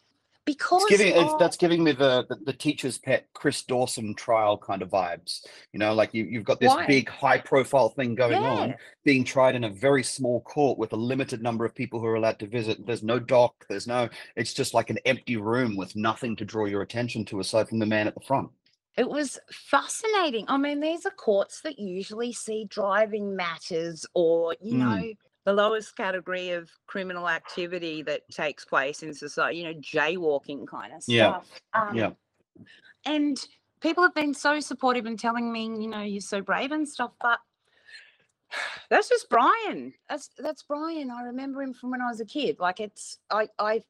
because 0.48 0.82
It's 0.82 0.90
giving 0.90 1.12
it's, 1.14 1.34
that's 1.34 1.56
giving 1.58 1.84
me 1.84 1.92
the, 1.92 2.24
the 2.28 2.36
the 2.46 2.52
teacher's 2.52 2.98
pet 2.98 3.26
Chris 3.34 3.62
Dawson 3.62 4.14
trial 4.14 4.56
kind 4.56 4.80
of 4.82 4.88
vibes. 4.88 5.44
You 5.72 5.78
know, 5.78 5.92
like 5.94 6.14
you 6.14 6.24
you've 6.24 6.44
got 6.44 6.60
this 6.60 6.74
Why? 6.74 6.86
big 6.86 7.08
high 7.08 7.38
profile 7.38 7.90
thing 7.90 8.14
going 8.14 8.42
on 8.42 8.74
being 9.04 9.24
tried 9.24 9.54
in 9.56 9.64
a 9.64 9.70
very 9.70 10.02
small 10.02 10.40
court 10.42 10.78
with 10.78 10.92
a 10.94 10.96
limited 10.96 11.42
number 11.42 11.64
of 11.66 11.74
people 11.74 12.00
who 12.00 12.06
are 12.06 12.14
allowed 12.14 12.38
to 12.40 12.46
visit. 12.46 12.86
There's 12.86 13.02
no 13.02 13.18
dock, 13.18 13.66
there's 13.68 13.86
no 13.86 14.08
it's 14.36 14.54
just 14.54 14.72
like 14.74 14.90
an 14.90 14.98
empty 15.04 15.36
room 15.36 15.76
with 15.76 15.94
nothing 15.96 16.36
to 16.36 16.44
draw 16.44 16.64
your 16.66 16.82
attention 16.82 17.24
to 17.26 17.40
aside 17.40 17.68
from 17.68 17.78
the 17.78 17.86
man 17.86 18.06
at 18.06 18.14
the 18.14 18.20
front. 18.26 18.48
It 18.96 19.08
was 19.08 19.38
fascinating. 19.52 20.46
I 20.48 20.56
mean, 20.56 20.80
these 20.80 21.06
are 21.06 21.10
courts 21.10 21.60
that 21.62 21.78
usually 21.78 22.32
see 22.32 22.64
driving 22.64 23.36
matters 23.36 24.04
or, 24.14 24.56
you 24.60 24.74
Mm. 24.74 24.78
know, 24.78 25.14
the 25.48 25.54
lowest 25.54 25.96
category 25.96 26.50
of 26.50 26.70
criminal 26.86 27.26
activity 27.26 28.02
that 28.02 28.20
takes 28.30 28.66
place 28.66 29.02
in 29.02 29.14
society, 29.14 29.56
you 29.60 29.64
know, 29.64 29.72
jaywalking 29.80 30.66
kind 30.68 30.92
of 30.92 31.02
Yeah, 31.06 31.40
stuff. 31.40 31.60
Um, 31.72 31.96
yeah. 31.96 32.10
And 33.06 33.38
people 33.80 34.02
have 34.02 34.14
been 34.14 34.34
so 34.34 34.60
supportive 34.60 35.06
and 35.06 35.18
telling 35.18 35.50
me, 35.50 35.62
you 35.64 35.88
know, 35.88 36.02
you're 36.02 36.20
so 36.20 36.42
brave 36.42 36.70
and 36.70 36.86
stuff, 36.86 37.12
but 37.22 37.38
that's 38.90 39.08
just 39.08 39.30
Brian. 39.30 39.94
That's 40.10 40.28
that's 40.36 40.64
Brian. 40.64 41.10
I 41.10 41.22
remember 41.22 41.62
him 41.62 41.72
from 41.72 41.92
when 41.92 42.02
I 42.02 42.10
was 42.10 42.20
a 42.20 42.26
kid. 42.26 42.58
Like 42.60 42.78
it's 42.78 43.16
I 43.30 43.48
I 43.58 43.82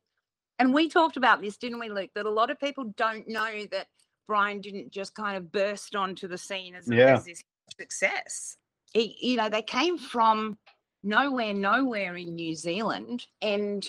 and 0.61 0.73
we 0.73 0.88
talked 0.88 1.17
about 1.17 1.43
this, 1.43 1.57
didn't 1.57 1.81
we, 1.81 1.88
Luc? 1.88 2.11
That 2.15 2.27
a 2.27 2.31
lot 2.31 2.50
of 2.53 2.61
people 2.61 2.93
don't 2.97 3.27
know 3.27 3.67
that 3.73 3.88
Brian 4.29 4.61
didn't 4.61 4.93
just 4.93 5.12
kind 5.12 5.37
of 5.37 5.50
burst 5.50 5.97
onto 5.97 6.29
the 6.29 6.38
scene 6.38 6.77
as, 6.77 6.88
a- 6.88 6.95
Yeah. 6.95 7.15
as 7.15 7.25
this 7.25 7.43
success. 7.81 8.57
He, 8.93 9.17
you 9.21 9.37
know, 9.37 9.49
they 9.49 9.62
came 9.62 9.99
from 9.99 10.57
nowhere, 11.02 11.55
nowhere 11.55 12.17
in 12.17 12.35
New 12.35 12.55
Zealand 12.55 13.26
and 13.40 13.87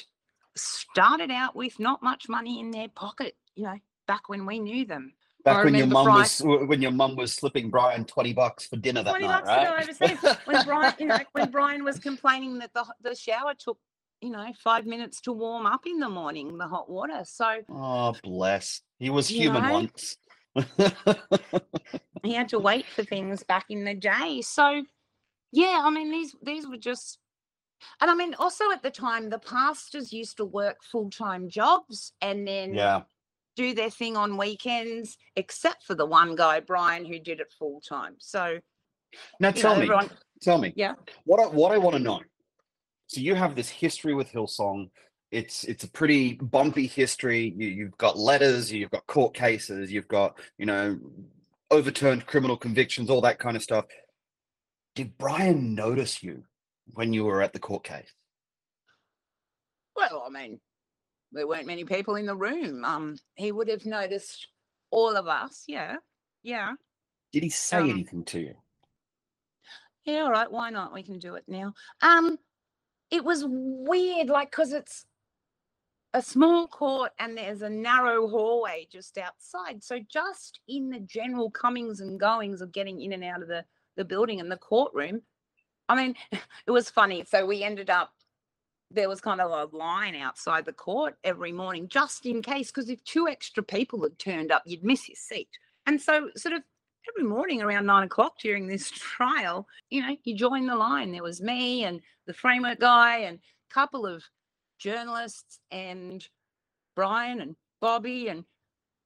started 0.55 1.31
out 1.31 1.55
with 1.55 1.79
not 1.79 2.03
much 2.03 2.29
money 2.29 2.59
in 2.59 2.71
their 2.71 2.89
pocket, 2.89 3.35
you 3.55 3.63
know, 3.63 3.77
back 4.07 4.29
when 4.29 4.45
we 4.45 4.59
knew 4.59 4.85
them. 4.85 5.13
Back 5.45 5.63
when 5.63 5.75
your 5.75 5.87
mum 5.87 6.05
was 6.05 6.41
when 6.43 6.81
your 6.81 6.91
mum 6.91 7.15
was 7.15 7.33
slipping 7.33 7.69
Brian 7.69 8.03
twenty 8.03 8.33
bucks 8.33 8.67
for 8.67 8.75
dinner 8.75 9.01
that 9.03 9.11
20 9.11 9.25
night, 9.25 9.45
bucks 9.45 9.49
to 9.49 9.55
go 9.55 9.73
right? 9.73 9.83
overseas. 9.83 10.37
When 10.45 10.63
Brian, 10.65 10.93
you 10.99 11.05
know, 11.05 11.19
when 11.31 11.49
Brian 11.49 11.83
was 11.85 11.97
complaining 11.97 12.59
that 12.59 12.73
the 12.73 12.85
the 13.01 13.15
shower 13.15 13.53
took, 13.57 13.77
you 14.19 14.31
know, 14.31 14.51
five 14.61 14.85
minutes 14.85 15.21
to 15.21 15.31
warm 15.31 15.65
up 15.65 15.85
in 15.85 15.99
the 15.99 16.09
morning, 16.09 16.57
the 16.57 16.67
hot 16.67 16.89
water. 16.89 17.21
So 17.23 17.61
oh 17.69 18.15
bless. 18.21 18.81
He 18.97 19.09
was 19.09 19.29
human 19.29 19.63
know? 19.63 19.71
once. 19.71 20.17
he 22.23 22.33
had 22.33 22.49
to 22.49 22.59
wait 22.59 22.85
for 22.87 23.03
things 23.03 23.43
back 23.43 23.67
in 23.69 23.85
the 23.85 23.93
day. 23.93 24.41
So 24.41 24.83
yeah, 25.51 25.81
I 25.83 25.89
mean 25.89 26.11
these 26.11 26.35
these 26.43 26.67
were 26.67 26.77
just 26.77 27.19
and 28.01 28.09
I 28.09 28.15
mean 28.15 28.35
also 28.35 28.71
at 28.71 28.83
the 28.83 28.91
time 28.91 29.29
the 29.29 29.39
pastors 29.39 30.11
used 30.13 30.37
to 30.37 30.45
work 30.45 30.77
full-time 30.83 31.49
jobs 31.49 32.13
and 32.21 32.47
then 32.47 32.73
yeah. 32.73 33.01
do 33.55 33.73
their 33.73 33.89
thing 33.89 34.17
on 34.17 34.37
weekends, 34.37 35.17
except 35.35 35.83
for 35.83 35.95
the 35.95 36.05
one 36.05 36.35
guy, 36.35 36.59
Brian, 36.59 37.05
who 37.05 37.19
did 37.19 37.39
it 37.39 37.53
full 37.57 37.81
time. 37.87 38.15
So 38.19 38.59
Now 39.39 39.51
tell 39.51 39.73
know, 39.73 39.79
me, 39.79 39.83
everyone 39.85 40.09
tell 40.41 40.57
me. 40.57 40.73
Yeah. 40.75 40.95
What 41.25 41.39
I, 41.39 41.47
what 41.47 41.71
I 41.71 41.77
want 41.77 41.95
to 41.95 42.01
know. 42.01 42.21
So 43.07 43.21
you 43.21 43.33
have 43.35 43.55
this 43.55 43.69
history 43.69 44.13
with 44.13 44.31
Hillsong. 44.31 44.89
It's 45.31 45.63
it's 45.63 45.83
a 45.83 45.89
pretty 45.89 46.33
bumpy 46.33 46.87
history. 46.87 47.53
You, 47.57 47.67
you've 47.67 47.97
got 47.97 48.17
letters, 48.17 48.71
you've 48.71 48.91
got 48.91 49.05
court 49.07 49.33
cases, 49.33 49.91
you've 49.91 50.07
got 50.07 50.37
you 50.57 50.65
know 50.65 50.99
overturned 51.71 52.25
criminal 52.25 52.57
convictions, 52.57 53.09
all 53.09 53.21
that 53.21 53.39
kind 53.39 53.55
of 53.55 53.63
stuff. 53.63 53.85
Did 54.99 55.17
Brian 55.17 55.75
notice 55.75 56.21
you 56.21 56.43
when 56.87 57.13
you 57.13 57.23
were 57.23 57.41
at 57.41 57.53
the 57.53 57.59
court 57.59 57.85
case? 57.85 58.11
Well, 59.95 60.25
I 60.27 60.29
mean, 60.29 60.59
there 61.31 61.47
weren't 61.47 61.67
many 61.67 61.85
people 61.85 62.15
in 62.15 62.25
the 62.25 62.35
room. 62.35 62.83
Um, 62.83 63.17
he 63.35 63.53
would 63.53 63.69
have 63.69 63.85
noticed 63.85 64.49
all 64.91 65.15
of 65.15 65.25
us. 65.25 65.63
Yeah, 65.69 65.95
yeah, 66.43 66.73
Did 67.31 67.43
he 67.43 67.49
say 67.49 67.77
Um, 67.77 67.89
anything 67.91 68.25
to 68.25 68.41
you? 68.41 68.55
yeah. 70.03 70.23
All 70.23 70.31
right, 70.31 70.51
why 70.51 70.69
not? 70.69 70.93
We 70.93 71.03
can 71.03 71.17
do 71.17 71.35
it 71.35 71.45
now. 71.47 71.73
Um, 72.01 72.37
it 73.09 73.23
was 73.23 73.45
weird, 73.47 74.27
like, 74.27 74.51
cause 74.51 74.73
it's 74.73 75.05
a 76.13 76.21
small 76.21 76.67
court 76.67 77.13
and 77.19 77.37
there's 77.37 77.61
a 77.61 77.69
narrow 77.69 78.27
hallway 78.27 78.85
just 78.91 79.17
outside. 79.17 79.81
So 79.81 80.01
just 80.11 80.59
in 80.67 80.89
the 80.89 80.99
general 80.99 81.49
comings 81.49 82.01
and 82.01 82.19
goings 82.19 82.59
of 82.59 82.73
getting 82.73 83.01
in 83.01 83.13
and 83.13 83.23
out 83.23 83.41
of 83.41 83.47
the 83.47 83.63
the 83.99 84.05
building 84.05 84.39
and 84.39 84.49
the 84.51 84.57
courtroom, 84.57 85.21
I 85.89 85.95
mean, 85.95 86.15
it 86.31 86.71
was 86.71 86.89
funny. 86.89 87.25
So 87.27 87.45
we 87.45 87.61
ended 87.63 87.91
up 87.91 88.11
there 88.91 89.09
was 89.09 89.21
kind 89.21 89.39
of 89.39 89.51
a 89.51 89.77
line 89.77 90.15
outside 90.15 90.65
the 90.65 90.73
court 90.73 91.15
every 91.23 91.51
morning 91.51 91.87
just 91.87 92.25
in 92.25 92.41
case 92.41 92.71
because 92.71 92.89
if 92.89 93.03
two 93.03 93.27
extra 93.27 93.61
people 93.61 94.01
had 94.01 94.17
turned 94.17 94.51
up 94.51 94.63
you'd 94.65 94.83
miss 94.83 95.07
your 95.07 95.15
seat. 95.15 95.49
And 95.85 96.01
so 96.01 96.29
sort 96.35 96.55
of 96.55 96.63
every 97.07 97.27
morning 97.27 97.61
around 97.61 97.85
nine 97.85 98.03
o'clock 98.03 98.39
during 98.41 98.65
this 98.65 98.89
trial 98.95 99.67
you 99.91 100.01
know 100.01 100.15
you 100.23 100.35
join 100.35 100.65
the 100.65 100.75
line. 100.75 101.11
There 101.11 101.21
was 101.21 101.39
me 101.39 101.83
and 101.83 102.01
the 102.25 102.33
framework 102.33 102.79
guy 102.79 103.17
and 103.19 103.37
a 103.37 103.73
couple 103.73 104.07
of 104.07 104.23
journalists 104.79 105.59
and 105.69 106.25
brian 106.95 107.41
and 107.41 107.55
bobby 107.81 108.29
and 108.29 108.43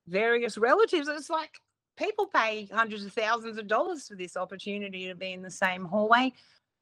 various 0.08 0.58
relatives. 0.58 1.10
It's 1.10 1.30
like 1.30 1.60
people 1.98 2.28
pay 2.28 2.68
hundreds 2.72 3.06
of 3.06 3.14
thousands 3.14 3.58
of 3.58 3.68
dollars 3.68 4.08
for 4.08 4.16
this 4.16 4.36
opportunity 4.36 5.08
to 5.08 5.16
be 5.16 5.34
in 5.34 5.42
the 5.42 5.52
same 5.52 5.86
hallway 5.86 6.32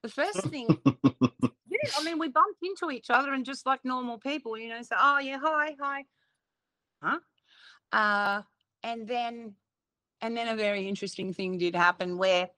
the 0.03 0.09
first 0.09 0.45
thing 0.47 0.67
yeah, 1.71 1.89
I 1.97 2.03
mean, 2.03 2.19
we 2.19 2.27
bumped 2.27 2.61
into 2.63 2.91
each 2.91 3.09
other 3.09 3.33
and 3.33 3.45
just 3.45 3.65
like 3.65 3.83
normal 3.83 4.17
people, 4.17 4.57
you 4.57 4.69
know, 4.69 4.81
so, 4.81 4.95
oh, 4.99 5.19
yeah, 5.19 5.37
hi, 5.41 5.75
hi. 5.79 6.05
Huh? 7.01 7.19
Uh, 7.91 8.41
and 8.83 9.07
then, 9.07 9.53
and 10.21 10.35
then 10.35 10.47
a 10.47 10.55
very 10.55 10.87
interesting 10.87 11.33
thing 11.33 11.57
did 11.57 11.75
happen 11.75 12.17
where 12.17 12.49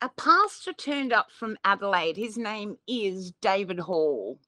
a 0.00 0.08
pastor 0.16 0.72
turned 0.72 1.12
up 1.12 1.30
from 1.30 1.56
Adelaide. 1.64 2.16
His 2.16 2.36
name 2.36 2.76
is 2.88 3.32
David 3.40 3.78
Hall, 3.78 4.38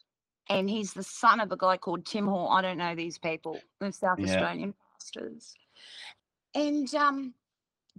and 0.48 0.68
he's 0.68 0.92
the 0.92 1.02
son 1.04 1.40
of 1.40 1.52
a 1.52 1.56
guy 1.56 1.76
called 1.76 2.04
Tim 2.04 2.26
Hall. 2.26 2.48
I 2.50 2.62
don't 2.62 2.78
know 2.78 2.94
these 2.94 3.18
people, 3.18 3.60
they're 3.80 3.92
South 3.92 4.18
Yeah. 4.18 4.26
Australian 4.26 4.74
pastors. 4.92 5.54
And 6.54 6.92
um, 6.94 7.34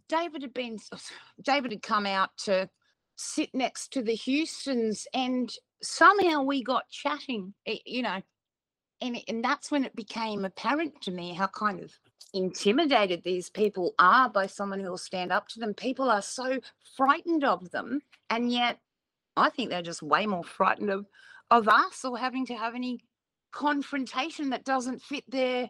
David 0.09 0.41
had 0.43 0.53
been, 0.53 0.79
David 1.43 1.71
had 1.71 1.83
come 1.83 2.05
out 2.05 2.31
to 2.45 2.69
sit 3.15 3.49
next 3.53 3.93
to 3.93 4.01
the 4.03 4.15
Houstons, 4.15 5.07
and 5.13 5.53
somehow 5.81 6.43
we 6.43 6.63
got 6.63 6.89
chatting, 6.89 7.53
you 7.85 8.01
know, 8.03 8.21
and, 9.01 9.17
and 9.27 9.43
that's 9.43 9.71
when 9.71 9.85
it 9.85 9.95
became 9.95 10.45
apparent 10.45 11.01
to 11.03 11.11
me 11.11 11.33
how 11.33 11.47
kind 11.47 11.81
of 11.81 11.93
intimidated 12.33 13.23
these 13.23 13.49
people 13.49 13.93
are 13.99 14.29
by 14.29 14.47
someone 14.47 14.79
who 14.79 14.89
will 14.89 14.97
stand 14.97 15.31
up 15.31 15.47
to 15.49 15.59
them. 15.59 15.73
People 15.73 16.09
are 16.09 16.21
so 16.21 16.59
frightened 16.97 17.43
of 17.43 17.71
them, 17.71 18.01
and 18.29 18.51
yet 18.51 18.79
I 19.37 19.49
think 19.49 19.69
they're 19.69 19.81
just 19.81 20.03
way 20.03 20.25
more 20.25 20.43
frightened 20.43 20.89
of 20.89 21.05
of 21.51 21.67
us 21.67 22.03
or 22.03 22.17
having 22.17 22.45
to 22.47 22.55
have 22.55 22.75
any 22.75 23.01
confrontation 23.51 24.49
that 24.49 24.65
doesn't 24.65 25.01
fit 25.01 25.23
their 25.29 25.69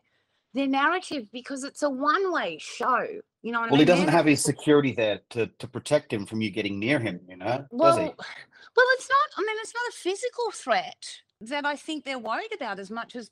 their 0.55 0.67
narrative 0.67 1.27
because 1.31 1.63
it's 1.63 1.83
a 1.83 1.89
one 1.89 2.31
way 2.31 2.57
show. 2.59 3.05
You 3.43 3.51
know 3.51 3.59
what 3.59 3.67
I 3.67 3.71
Well, 3.71 3.77
mean? 3.77 3.79
he 3.79 3.85
doesn't 3.85 4.07
have 4.07 4.25
his 4.25 4.43
security 4.43 4.93
there 4.93 5.19
to 5.31 5.47
to 5.47 5.67
protect 5.67 6.11
him 6.11 6.25
from 6.25 6.41
you 6.41 6.49
getting 6.49 6.79
near 6.79 6.97
him. 6.97 7.19
You 7.29 7.37
know, 7.37 7.65
well, 7.69 7.91
does 7.91 7.97
he? 7.99 8.05
well, 8.05 8.87
it's 8.93 9.09
not. 9.09 9.37
I 9.37 9.41
mean, 9.41 9.57
it's 9.59 9.73
not 9.73 9.89
a 9.89 9.97
physical 9.97 10.51
threat 10.51 11.05
that 11.41 11.65
I 11.65 11.75
think 11.75 12.05
they're 12.05 12.17
worried 12.17 12.53
about 12.55 12.79
as 12.79 12.89
much 12.89 13.15
as 13.15 13.29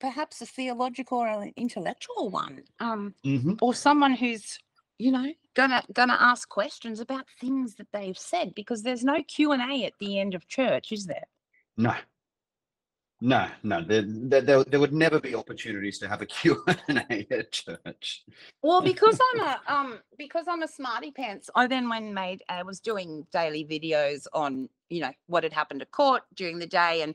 perhaps 0.00 0.40
a 0.40 0.46
theological 0.46 1.18
or 1.18 1.28
an 1.28 1.52
intellectual 1.56 2.30
one, 2.30 2.62
um, 2.80 3.14
hmm 3.24 3.54
or 3.60 3.74
someone 3.74 4.14
who's 4.14 4.58
you 4.98 5.10
know 5.12 5.30
gonna 5.54 5.82
gonna 5.92 6.16
ask 6.18 6.48
questions 6.48 7.00
about 7.00 7.26
things 7.40 7.74
that 7.74 7.88
they've 7.92 8.16
said 8.16 8.54
because 8.54 8.82
there's 8.82 9.04
no 9.04 9.22
Q 9.24 9.52
and 9.52 9.62
A 9.62 9.84
at 9.84 9.94
the 9.98 10.18
end 10.20 10.34
of 10.34 10.46
church, 10.48 10.92
is 10.92 11.06
there? 11.06 11.26
No. 11.76 11.94
No, 13.22 13.48
no, 13.62 13.82
there, 13.82 14.04
there, 14.06 14.62
there, 14.64 14.78
would 14.78 14.92
never 14.92 15.18
be 15.18 15.34
opportunities 15.34 15.98
to 16.00 16.08
have 16.08 16.20
a 16.20 16.26
Q&A 16.26 17.26
at 17.30 17.50
church. 17.50 18.24
Well, 18.62 18.82
because 18.82 19.18
I'm 19.32 19.40
a 19.40 19.60
um 19.68 19.98
because 20.18 20.44
I'm 20.48 20.62
a 20.62 20.68
smarty 20.68 21.12
pants, 21.12 21.48
I 21.54 21.66
then 21.66 21.88
when 21.88 22.12
made 22.12 22.42
I 22.48 22.62
was 22.62 22.78
doing 22.78 23.26
daily 23.32 23.64
videos 23.64 24.26
on, 24.34 24.68
you 24.90 25.00
know, 25.00 25.12
what 25.28 25.44
had 25.44 25.54
happened 25.54 25.80
to 25.80 25.86
court 25.86 26.24
during 26.34 26.58
the 26.58 26.66
day 26.66 27.02
and 27.02 27.14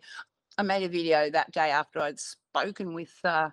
I 0.58 0.64
made 0.64 0.84
a 0.84 0.90
video 0.90 1.30
that 1.30 1.52
day 1.52 1.70
after 1.70 2.00
I'd 2.00 2.20
spoken 2.20 2.96
with 2.96 3.14
uh 3.24 3.50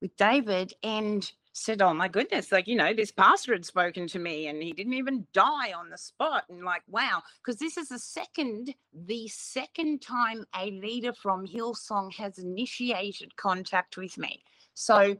with 0.00 0.16
David 0.16 0.72
and 0.84 1.30
said, 1.52 1.82
Oh 1.82 1.94
my 1.94 2.08
goodness, 2.08 2.52
like, 2.52 2.68
you 2.68 2.76
know, 2.76 2.94
this 2.94 3.10
pastor 3.10 3.52
had 3.52 3.64
spoken 3.64 4.06
to 4.08 4.18
me 4.18 4.46
and 4.46 4.62
he 4.62 4.72
didn't 4.72 4.94
even 4.94 5.26
die 5.32 5.72
on 5.72 5.90
the 5.90 5.98
spot. 5.98 6.44
And 6.48 6.64
like, 6.64 6.82
wow, 6.88 7.22
because 7.38 7.58
this 7.58 7.76
is 7.76 7.88
the 7.88 7.98
second, 7.98 8.74
the 8.92 9.28
second 9.28 10.00
time 10.02 10.44
a 10.56 10.70
leader 10.70 11.12
from 11.12 11.46
Hillsong 11.46 12.14
has 12.14 12.38
initiated 12.38 13.36
contact 13.36 13.96
with 13.96 14.16
me. 14.16 14.42
So 14.74 15.16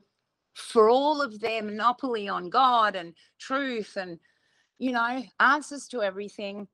for 0.54 0.88
all 0.88 1.20
of 1.20 1.40
their 1.40 1.62
monopoly 1.62 2.28
on 2.28 2.48
God 2.50 2.96
and 2.96 3.14
truth 3.38 3.96
and, 3.96 4.18
you 4.78 4.92
know, 4.92 5.22
answers 5.40 5.88
to 5.88 6.02
everything, 6.02 6.68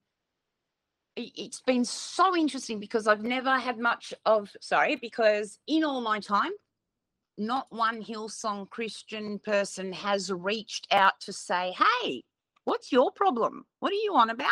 it's 1.16 1.62
been 1.62 1.84
so 1.84 2.36
interesting 2.36 2.78
because 2.78 3.06
I've 3.06 3.22
never 3.22 3.58
had 3.58 3.78
much 3.78 4.12
of, 4.26 4.54
sorry, 4.60 4.96
because 4.96 5.58
in 5.66 5.82
all 5.82 6.02
my 6.02 6.20
time, 6.20 6.52
not 7.38 7.66
one 7.70 8.02
Hillsong 8.02 8.68
Christian 8.70 9.38
person 9.38 9.92
has 9.92 10.32
reached 10.32 10.86
out 10.90 11.20
to 11.20 11.32
say, 11.32 11.74
Hey, 11.76 12.24
what's 12.64 12.92
your 12.92 13.10
problem? 13.12 13.64
What 13.80 13.92
are 13.92 14.02
you 14.02 14.14
on 14.14 14.30
about? 14.30 14.50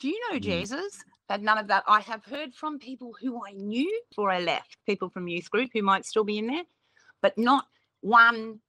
Do 0.00 0.08
you 0.08 0.20
know 0.28 0.38
mm. 0.38 0.42
Jesus? 0.42 1.02
Had 1.28 1.42
none 1.42 1.58
of 1.58 1.68
that. 1.68 1.84
I 1.86 2.00
have 2.00 2.24
heard 2.24 2.54
from 2.54 2.78
people 2.78 3.14
who 3.20 3.40
I 3.46 3.52
knew 3.52 4.02
before 4.08 4.30
I 4.30 4.40
left, 4.40 4.78
people 4.84 5.08
from 5.08 5.28
youth 5.28 5.50
group 5.50 5.70
who 5.72 5.82
might 5.82 6.04
still 6.04 6.24
be 6.24 6.38
in 6.38 6.48
there, 6.48 6.64
but 7.22 7.38
not 7.38 7.66
one 8.00 8.60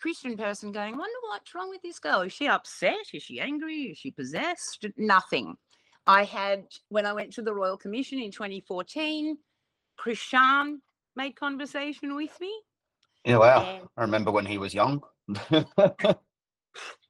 Christian 0.00 0.36
person 0.36 0.72
going, 0.72 0.96
wonder 0.96 1.18
what's 1.28 1.54
wrong 1.54 1.70
with 1.70 1.82
this 1.82 1.98
girl. 1.98 2.20
Is 2.20 2.32
she 2.32 2.48
upset? 2.48 3.06
Is 3.14 3.22
she 3.22 3.40
angry? 3.40 3.92
Is 3.92 3.98
she 3.98 4.10
possessed? 4.10 4.86
Nothing. 4.96 5.56
I 6.06 6.24
had, 6.24 6.64
when 6.88 7.06
I 7.06 7.12
went 7.12 7.32
to 7.34 7.42
the 7.42 7.54
Royal 7.54 7.76
Commission 7.76 8.18
in 8.18 8.30
2014, 8.30 9.36
Krishan 9.98 10.78
made 11.18 11.36
conversation 11.36 12.16
with 12.16 12.40
me. 12.40 12.52
Yeah, 13.24 13.38
wow. 13.38 13.68
And 13.80 13.88
I 13.96 14.02
remember 14.02 14.30
when 14.30 14.46
he 14.46 14.56
was 14.56 14.72
young. 14.72 15.02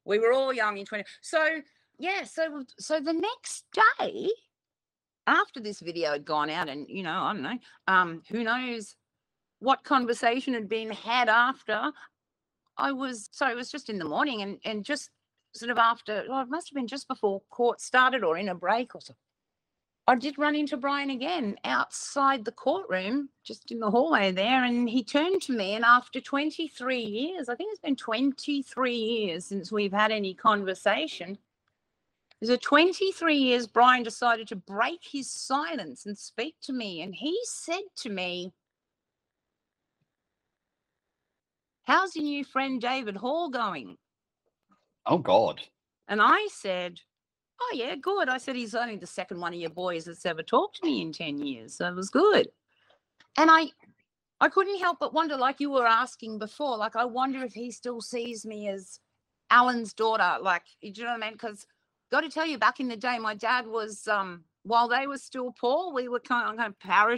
we 0.04 0.18
were 0.18 0.32
all 0.32 0.52
young 0.52 0.78
in 0.78 0.86
20. 0.86 1.04
So, 1.22 1.60
yeah, 1.98 2.24
so 2.24 2.64
so 2.78 2.98
the 2.98 3.12
next 3.12 3.66
day 3.72 4.30
after 5.26 5.60
this 5.60 5.80
video 5.80 6.12
had 6.12 6.24
gone 6.24 6.50
out 6.50 6.68
and 6.68 6.86
you 6.88 7.02
know, 7.02 7.20
I 7.22 7.32
don't 7.32 7.42
know, 7.42 7.58
um 7.86 8.22
who 8.30 8.42
knows 8.42 8.96
what 9.60 9.84
conversation 9.84 10.54
had 10.54 10.68
been 10.68 10.90
had 10.90 11.28
after 11.28 11.92
I 12.78 12.92
was 12.92 13.28
so 13.32 13.48
it 13.48 13.56
was 13.56 13.70
just 13.70 13.90
in 13.90 13.98
the 13.98 14.04
morning 14.04 14.42
and 14.42 14.58
and 14.64 14.84
just 14.84 15.10
sort 15.54 15.70
of 15.70 15.78
after 15.78 16.24
well, 16.28 16.40
it 16.40 16.48
must 16.48 16.70
have 16.70 16.76
been 16.76 16.86
just 16.86 17.08
before 17.08 17.42
court 17.50 17.80
started 17.80 18.24
or 18.24 18.38
in 18.38 18.48
a 18.48 18.54
break 18.54 18.94
or 18.94 19.00
so 19.00 19.14
I 20.08 20.14
did 20.14 20.38
run 20.38 20.56
into 20.56 20.78
Brian 20.78 21.10
again 21.10 21.56
outside 21.64 22.46
the 22.46 22.50
courtroom, 22.50 23.28
just 23.44 23.70
in 23.70 23.78
the 23.78 23.90
hallway 23.90 24.32
there. 24.32 24.64
And 24.64 24.88
he 24.88 25.04
turned 25.04 25.42
to 25.42 25.52
me, 25.52 25.74
and 25.74 25.84
after 25.84 26.18
23 26.18 26.98
years, 26.98 27.50
I 27.50 27.54
think 27.54 27.72
it's 27.72 27.82
been 27.82 27.94
23 27.94 28.94
years 28.96 29.44
since 29.44 29.70
we've 29.70 29.92
had 29.92 30.10
any 30.10 30.32
conversation. 30.32 31.36
So 32.42 32.56
23 32.56 33.36
years 33.36 33.66
Brian 33.66 34.02
decided 34.02 34.48
to 34.48 34.56
break 34.56 35.00
his 35.02 35.30
silence 35.30 36.06
and 36.06 36.16
speak 36.16 36.54
to 36.62 36.72
me. 36.72 37.02
And 37.02 37.14
he 37.14 37.38
said 37.44 37.82
to 37.96 38.08
me, 38.08 38.54
How's 41.84 42.16
your 42.16 42.24
new 42.24 42.44
friend 42.44 42.80
David 42.80 43.16
Hall 43.16 43.50
going? 43.50 43.98
Oh, 45.04 45.18
God. 45.18 45.60
And 46.06 46.22
I 46.22 46.48
said, 46.50 47.00
Oh, 47.60 47.72
yeah, 47.74 47.96
good. 47.96 48.28
I 48.28 48.38
said, 48.38 48.56
He's 48.56 48.74
only 48.74 48.96
the 48.96 49.06
second 49.06 49.40
one 49.40 49.54
of 49.54 49.60
your 49.60 49.70
boys 49.70 50.04
that's 50.04 50.26
ever 50.26 50.42
talked 50.42 50.76
to 50.76 50.86
me 50.86 51.02
in 51.02 51.12
10 51.12 51.38
years. 51.38 51.76
So 51.76 51.88
it 51.88 51.94
was 51.94 52.10
good. 52.10 52.48
And 53.36 53.50
I, 53.50 53.68
I 54.40 54.48
couldn't 54.48 54.80
help 54.80 54.98
but 55.00 55.14
wonder, 55.14 55.36
like 55.36 55.60
you 55.60 55.70
were 55.70 55.86
asking 55.86 56.38
before, 56.38 56.76
like, 56.76 56.96
I 56.96 57.04
wonder 57.04 57.42
if 57.44 57.54
he 57.54 57.70
still 57.70 58.00
sees 58.00 58.44
me 58.46 58.68
as 58.68 59.00
Alan's 59.50 59.92
daughter. 59.92 60.36
Like, 60.40 60.62
do 60.82 60.88
you 60.88 61.04
know 61.04 61.12
what 61.12 61.22
I 61.22 61.26
mean? 61.26 61.32
Because, 61.32 61.66
got 62.10 62.22
to 62.22 62.28
tell 62.28 62.46
you, 62.46 62.58
back 62.58 62.80
in 62.80 62.88
the 62.88 62.96
day, 62.96 63.18
my 63.18 63.34
dad 63.34 63.66
was, 63.66 64.06
um, 64.08 64.44
while 64.62 64.88
they 64.88 65.06
were 65.06 65.18
still 65.18 65.52
poor, 65.58 65.92
we 65.92 66.08
were 66.08 66.20
kind 66.20 66.50
of, 66.50 66.56
kind 66.56 66.74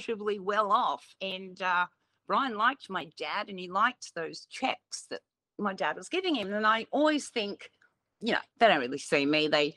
of 0.08 0.44
well 0.44 0.72
off. 0.72 1.14
And 1.20 1.60
uh, 1.60 1.86
Brian 2.26 2.54
liked 2.54 2.88
my 2.88 3.08
dad 3.18 3.48
and 3.48 3.58
he 3.58 3.68
liked 3.68 4.14
those 4.14 4.46
checks 4.50 5.06
that 5.10 5.20
my 5.58 5.74
dad 5.74 5.96
was 5.96 6.08
giving 6.08 6.34
him. 6.36 6.52
And 6.52 6.66
I 6.66 6.86
always 6.92 7.28
think, 7.28 7.70
you 8.20 8.32
know, 8.32 8.38
they 8.58 8.68
don't 8.68 8.80
really 8.80 8.98
see 8.98 9.26
me. 9.26 9.48
They, 9.48 9.76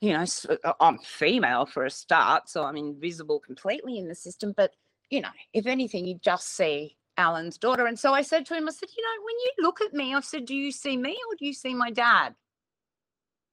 you 0.00 0.12
know, 0.12 0.24
uh, 0.64 0.72
I'm 0.80 0.98
female 0.98 1.66
for 1.66 1.84
a 1.84 1.90
start, 1.90 2.48
so 2.48 2.64
I'm 2.64 2.76
invisible 2.76 3.40
completely 3.40 3.98
in 3.98 4.08
the 4.08 4.14
system. 4.14 4.54
But, 4.56 4.72
you 5.10 5.20
know, 5.20 5.30
if 5.52 5.66
anything, 5.66 6.06
you 6.06 6.18
just 6.22 6.54
see 6.54 6.96
Alan's 7.16 7.58
daughter. 7.58 7.86
And 7.86 7.98
so 7.98 8.14
I 8.14 8.22
said 8.22 8.46
to 8.46 8.54
him, 8.54 8.68
I 8.68 8.72
said, 8.72 8.88
you 8.96 9.02
know, 9.02 9.24
when 9.24 9.34
you 9.40 9.50
look 9.60 9.80
at 9.80 9.92
me, 9.92 10.14
I 10.14 10.20
said, 10.20 10.46
do 10.46 10.54
you 10.54 10.70
see 10.70 10.96
me 10.96 11.10
or 11.10 11.36
do 11.36 11.46
you 11.46 11.52
see 11.52 11.74
my 11.74 11.90
dad? 11.90 12.34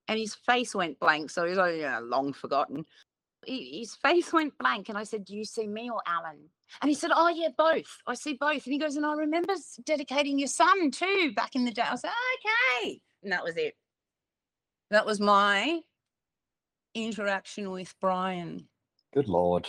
And 0.08 0.20
his 0.20 0.36
face 0.36 0.76
went 0.76 1.00
blank. 1.00 1.32
So 1.32 1.46
he's 1.46 1.58
like, 1.58 1.80
yeah, 1.80 2.00
long 2.00 2.32
forgotten. 2.32 2.86
His 3.48 3.96
face 3.96 4.32
went 4.32 4.58
blank. 4.60 4.90
And 4.90 4.98
I 4.98 5.04
said, 5.04 5.26
do 5.26 5.36
you 5.36 5.46
see 5.46 5.68
me 5.68 5.90
or 5.90 6.02
Alan? 6.06 6.50
And 6.82 6.90
he 6.90 6.96
said, 6.96 7.12
oh, 7.14 7.30
yeah, 7.30 7.50
both. 7.58 8.02
I 8.06 8.14
see 8.14 8.34
both. 8.40 8.66
And 8.66 8.74
he 8.74 8.78
goes, 8.78 8.96
and 8.96 9.06
I 9.06 9.14
remember 9.14 9.54
dedicating 9.84 10.38
your 10.38 10.48
son 10.48 10.92
too 10.92 11.32
back 11.36 11.56
in 11.56 11.66
the 11.66 11.72
day. 11.72 11.84
I 11.84 11.96
said, 11.96 12.12
okay. 12.80 13.02
And 13.24 13.32
that 13.32 13.44
was 13.44 13.58
it. 13.58 13.76
That 14.92 15.08
was 15.08 15.20
my 15.20 15.80
interaction 16.96 17.70
with 17.70 17.94
Brian. 18.02 18.68
Good 19.14 19.28
Lord. 19.28 19.68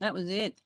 That 0.00 0.14
was 0.14 0.28
it. 0.28 0.60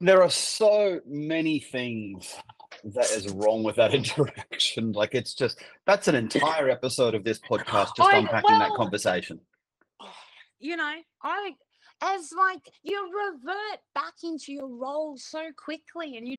There 0.00 0.22
are 0.22 0.30
so 0.30 1.00
many 1.06 1.58
things 1.58 2.36
that 2.84 3.10
is 3.10 3.30
wrong 3.30 3.62
with 3.62 3.76
that 3.76 3.94
interaction. 3.94 4.92
Like 4.92 5.14
it's 5.14 5.34
just 5.34 5.62
that's 5.86 6.08
an 6.08 6.14
entire 6.14 6.68
episode 6.68 7.14
of 7.14 7.24
this 7.24 7.40
podcast 7.40 7.96
just 7.96 8.12
I, 8.12 8.18
unpacking 8.18 8.50
well, 8.50 8.58
that 8.60 8.76
conversation. 8.76 9.40
You 10.60 10.76
know, 10.76 10.94
I 11.22 11.52
as 12.00 12.32
like 12.34 12.70
you 12.82 13.10
revert 13.12 13.80
back 13.94 14.14
into 14.22 14.50
your 14.50 14.66
role 14.66 15.14
so 15.18 15.50
quickly 15.54 16.16
and 16.16 16.26
you 16.26 16.36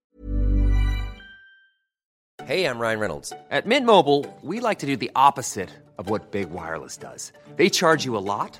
Hey, 2.43 2.65
I'm 2.65 2.80
Ryan 2.80 3.00
Reynolds. 3.00 3.34
At 3.52 3.65
Mint 3.65 3.86
Mobile, 3.86 4.26
we 4.41 4.60
like 4.60 4.80
to 4.80 4.86
do 4.88 4.98
the 4.98 5.12
opposite 5.15 5.69
of 5.98 6.10
what 6.10 6.32
Big 6.32 6.50
Wireless 6.50 6.98
does. 6.98 7.32
They 7.56 7.69
charge 7.69 8.04
you 8.04 8.17
a 8.17 8.19
lot 8.19 8.60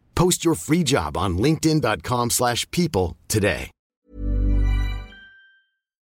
Post 0.15 0.45
your 0.45 0.55
free 0.55 0.83
job 0.83 1.17
on 1.17 1.37
linkedin.com 1.37 2.29
slash 2.29 2.69
people 2.71 3.17
today. 3.27 3.71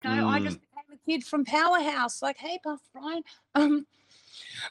No, 0.04 0.11
mm. 0.11 0.26
I 0.26 0.40
just 0.40 0.61
became 0.61 0.85
a 0.92 1.11
kid 1.11 1.24
from 1.24 1.44
Powerhouse 1.44 2.22
like, 2.22 2.38
"Hey, 2.38 2.59
Buff 2.62 2.80
Brian." 2.92 3.22
Um 3.54 3.87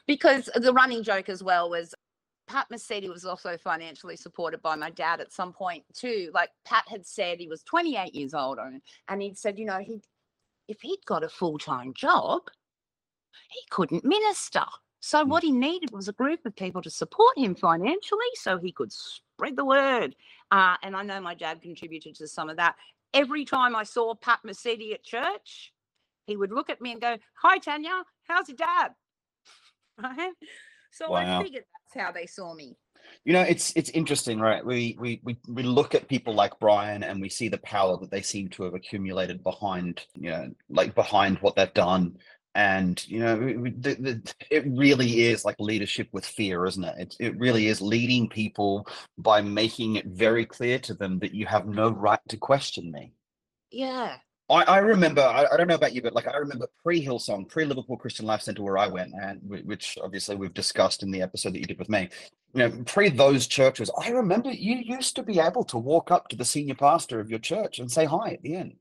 because 0.06 0.48
the 0.54 0.72
running 0.72 1.02
joke 1.02 1.28
as 1.28 1.42
well 1.42 1.68
was 1.68 1.94
Pat 2.46 2.68
Mesiti 2.72 3.08
was 3.08 3.24
also 3.24 3.56
financially 3.56 4.16
supported 4.16 4.62
by 4.62 4.76
my 4.76 4.90
dad 4.90 5.20
at 5.20 5.32
some 5.32 5.52
point 5.52 5.84
too. 5.92 6.30
Like 6.32 6.50
Pat 6.64 6.84
had 6.88 7.04
said 7.04 7.38
he 7.38 7.48
was 7.48 7.62
28 7.64 8.14
years 8.14 8.34
old 8.34 8.58
and 9.08 9.22
he'd 9.22 9.36
said, 9.36 9.58
you 9.58 9.64
know, 9.64 9.78
he 9.78 10.00
if 10.68 10.80
he'd 10.80 11.04
got 11.06 11.22
a 11.22 11.28
full-time 11.28 11.92
job, 11.94 12.42
he 13.50 13.60
couldn't 13.70 14.04
minister. 14.04 14.64
So 15.06 15.22
hmm. 15.22 15.30
what 15.30 15.44
he 15.44 15.52
needed 15.52 15.92
was 15.92 16.08
a 16.08 16.12
group 16.12 16.44
of 16.44 16.56
people 16.56 16.82
to 16.82 16.90
support 16.90 17.38
him 17.38 17.54
financially 17.54 18.32
so 18.34 18.58
he 18.58 18.72
could 18.72 18.92
spread 18.92 19.54
the 19.54 19.64
word. 19.64 20.16
Uh, 20.50 20.74
and 20.82 20.96
I 20.96 21.04
know 21.04 21.20
my 21.20 21.34
dad 21.34 21.62
contributed 21.62 22.16
to 22.16 22.26
some 22.26 22.50
of 22.50 22.56
that. 22.56 22.74
Every 23.14 23.44
time 23.44 23.76
I 23.76 23.84
saw 23.84 24.16
Pat 24.16 24.40
Mesiti 24.44 24.92
at 24.94 25.04
church, 25.04 25.72
he 26.26 26.36
would 26.36 26.50
look 26.50 26.70
at 26.70 26.80
me 26.80 26.90
and 26.90 27.00
go, 27.00 27.16
Hi, 27.40 27.58
Tanya, 27.58 28.02
how's 28.24 28.48
your 28.48 28.56
dad? 28.56 28.90
Right? 29.98 30.32
So 30.90 31.12
wow. 31.12 31.40
I 31.40 31.42
figured 31.42 31.64
that's 31.64 32.04
how 32.04 32.12
they 32.12 32.26
saw 32.26 32.52
me. 32.52 32.76
You 33.24 33.32
know, 33.32 33.42
it's 33.42 33.72
it's 33.76 33.88
interesting, 33.90 34.38
right? 34.40 34.64
We 34.64 34.96
we 35.00 35.20
we 35.22 35.38
we 35.48 35.62
look 35.62 35.94
at 35.94 36.08
people 36.08 36.34
like 36.34 36.58
Brian 36.60 37.02
and 37.02 37.20
we 37.20 37.30
see 37.30 37.48
the 37.48 37.58
power 37.58 37.96
that 37.98 38.10
they 38.10 38.20
seem 38.20 38.48
to 38.50 38.64
have 38.64 38.74
accumulated 38.74 39.42
behind, 39.42 40.04
you 40.14 40.30
know, 40.30 40.50
like 40.68 40.94
behind 40.94 41.38
what 41.38 41.56
they've 41.56 41.72
done. 41.72 42.18
And 42.56 43.06
you 43.06 43.20
know, 43.20 43.36
the, 43.36 43.94
the, 44.00 44.34
it 44.50 44.64
really 44.66 45.24
is 45.24 45.44
like 45.44 45.56
leadership 45.58 46.08
with 46.12 46.24
fear, 46.24 46.64
isn't 46.64 46.82
it? 46.82 46.94
it? 46.98 47.16
It 47.20 47.38
really 47.38 47.66
is 47.66 47.82
leading 47.82 48.30
people 48.30 48.88
by 49.18 49.42
making 49.42 49.96
it 49.96 50.06
very 50.06 50.46
clear 50.46 50.78
to 50.78 50.94
them 50.94 51.18
that 51.18 51.34
you 51.34 51.44
have 51.44 51.66
no 51.66 51.90
right 51.90 52.18
to 52.28 52.38
question 52.38 52.90
me. 52.90 53.12
Yeah. 53.70 54.16
I, 54.48 54.62
I 54.62 54.78
remember, 54.78 55.20
I, 55.20 55.44
I 55.52 55.56
don't 55.58 55.68
know 55.68 55.74
about 55.74 55.94
you, 55.94 56.00
but 56.00 56.14
like 56.14 56.28
I 56.28 56.36
remember 56.38 56.66
pre 56.82 57.04
Hillsong, 57.04 57.46
pre 57.46 57.66
Liverpool 57.66 57.98
Christian 57.98 58.24
Life 58.24 58.40
Centre, 58.40 58.62
where 58.62 58.78
I 58.78 58.86
went, 58.86 59.12
and 59.12 59.38
which 59.42 59.98
obviously 60.02 60.36
we've 60.36 60.54
discussed 60.54 61.02
in 61.02 61.10
the 61.10 61.20
episode 61.20 61.52
that 61.52 61.60
you 61.60 61.66
did 61.66 61.78
with 61.78 61.90
me. 61.90 62.08
You 62.54 62.60
know, 62.60 62.82
pre 62.86 63.10
those 63.10 63.46
churches, 63.46 63.90
I 64.00 64.08
remember 64.08 64.50
you 64.50 64.76
used 64.76 65.14
to 65.16 65.22
be 65.22 65.40
able 65.40 65.64
to 65.64 65.76
walk 65.76 66.10
up 66.10 66.28
to 66.28 66.36
the 66.36 66.44
senior 66.46 66.74
pastor 66.74 67.20
of 67.20 67.28
your 67.28 67.38
church 67.38 67.80
and 67.80 67.92
say 67.92 68.06
hi 68.06 68.30
at 68.30 68.42
the 68.42 68.56
end. 68.56 68.78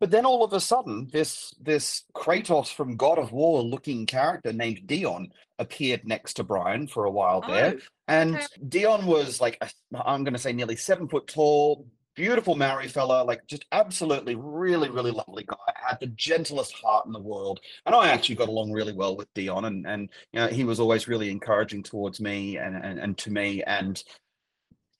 But 0.00 0.10
then 0.10 0.26
all 0.26 0.44
of 0.44 0.52
a 0.52 0.60
sudden, 0.60 1.08
this 1.12 1.54
this 1.60 2.04
Kratos 2.14 2.72
from 2.72 2.96
God 2.96 3.18
of 3.18 3.32
War 3.32 3.62
looking 3.62 4.06
character 4.06 4.52
named 4.52 4.86
Dion 4.86 5.32
appeared 5.58 6.06
next 6.06 6.34
to 6.34 6.44
Brian 6.44 6.86
for 6.86 7.04
a 7.04 7.10
while 7.10 7.42
oh, 7.44 7.52
there. 7.52 7.74
Oh, 7.76 7.82
And 8.06 8.36
okay. 8.36 8.46
Dion 8.68 9.06
was 9.06 9.40
like, 9.40 9.60
I'm 9.92 10.24
going 10.24 10.34
to 10.34 10.38
say 10.38 10.52
nearly 10.52 10.76
seven 10.76 11.08
foot 11.08 11.26
tall, 11.26 11.86
beautiful 12.14 12.54
Maori 12.54 12.88
fella, 12.88 13.24
like 13.24 13.46
just 13.46 13.64
absolutely 13.72 14.34
really, 14.34 14.88
really 14.88 15.10
lovely 15.10 15.44
guy. 15.44 15.56
Had 15.74 16.00
the 16.00 16.06
gentlest 16.08 16.74
heart 16.74 17.06
in 17.06 17.12
the 17.12 17.20
world. 17.20 17.60
And 17.86 17.94
I 17.94 18.08
actually 18.08 18.36
got 18.36 18.48
along 18.48 18.72
really 18.72 18.92
well 18.92 19.16
with 19.16 19.32
Dion. 19.34 19.64
And, 19.64 19.86
and 19.86 20.08
you 20.32 20.40
know, 20.40 20.48
he 20.48 20.64
was 20.64 20.80
always 20.80 21.08
really 21.08 21.30
encouraging 21.30 21.82
towards 21.82 22.20
me 22.20 22.56
and, 22.56 22.76
and, 22.76 22.98
and 22.98 23.18
to 23.18 23.30
me. 23.30 23.62
And 23.64 24.02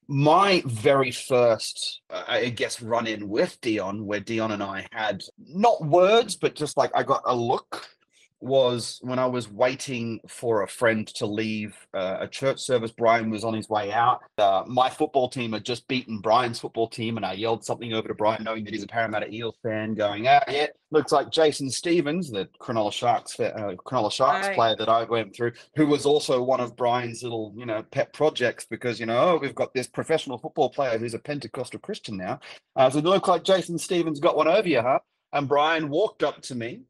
my 0.09 0.63
very 0.65 1.11
first, 1.11 2.01
uh, 2.11 2.25
I 2.27 2.49
guess, 2.49 2.81
run 2.81 3.07
in 3.07 3.29
with 3.29 3.61
Dion, 3.61 4.07
where 4.07 4.21
Dion 4.21 4.53
and 4.53 4.63
I 4.63 4.87
had 4.91 5.23
not 5.39 5.85
words, 5.85 6.35
but 6.35 6.55
just 6.55 6.77
like 6.79 6.91
I 6.95 7.03
got 7.03 7.23
a 7.27 7.37
look, 7.37 7.87
was 8.41 8.99
when 9.03 9.19
I 9.19 9.27
was 9.27 9.51
waiting 9.51 10.21
for 10.29 10.63
a 10.63 10.69
friend 10.69 11.07
to 11.17 11.27
leave 11.27 11.77
uh, 11.95 12.19
a 12.21 12.29
church 12.29 12.61
service. 12.61 12.93
Brian 12.93 13.31
was 13.31 13.45
on 13.45 13.55
his 13.55 13.69
way 13.69 13.93
out. 13.93 14.21
Uh, 14.37 14.65
my 14.67 14.89
football 14.91 15.29
team 15.29 15.53
had 15.53 15.65
just 15.65 15.87
beaten 15.89 16.21
Brian's 16.21 16.61
football 16.61 16.89
team, 16.89 17.17
and 17.17 17.27
I 17.27 17.33
yelled 17.33 17.65
something 17.65 17.93
over 17.93 18.09
to 18.09 18.15
Brian, 18.15 18.45
knowing 18.45 18.65
that 18.65 18.73
he's 18.75 18.83
a 18.83 18.89
Parramatta 18.89 19.33
Eels 19.33 19.57
fan, 19.63 19.95
going, 19.95 20.29
"Ah, 20.29 20.43
yeah, 20.49 20.67
looks 20.91 21.13
like 21.13 21.31
Jason 21.31 21.71
Stevens, 21.71 22.31
the 22.31 22.49
Cronulla 22.61 22.93
Sharks, 22.93 23.39
uh, 23.41 23.75
Cronulla 23.85 24.13
Sharks 24.13 24.47
Right. 24.49 24.55
player 24.55 24.77
that 24.77 24.89
I 24.89 25.05
went 25.05 25.35
through, 25.35 25.53
who 25.77 25.87
was 25.87 26.07
also 26.07 26.43
one 26.43 26.61
of 26.61 26.77
Brian's 26.77 27.23
little, 27.23 27.53
you 27.57 27.67
know, 27.67 27.83
pet 27.83 28.13
projects 28.13 28.67
because 28.69 29.01
you 29.01 29.07
know, 29.07 29.19
oh, 29.19 29.39
we've 29.41 29.55
got 29.55 29.75
this 29.75 29.87
professional 29.87 30.39
football 30.39 30.71
player 30.71 30.99
who's 30.99 31.15
a 31.15 31.19
Pentecostal 31.19 31.81
Christian 31.81 32.17
now. 32.17 32.41
Uh, 32.77 32.89
so 32.89 32.99
it 32.99 33.05
looked 33.05 33.29
like 33.29 33.45
Jason 33.45 33.79
Stevens 33.79 34.21
got 34.21 34.37
one 34.37 34.49
over 34.49 34.69
you, 34.69 34.81
huh? 34.81 35.01
And 35.33 35.47
Brian 35.49 35.91
walked 35.91 36.23
up 36.23 36.41
to 36.43 36.55
me, 36.55 36.83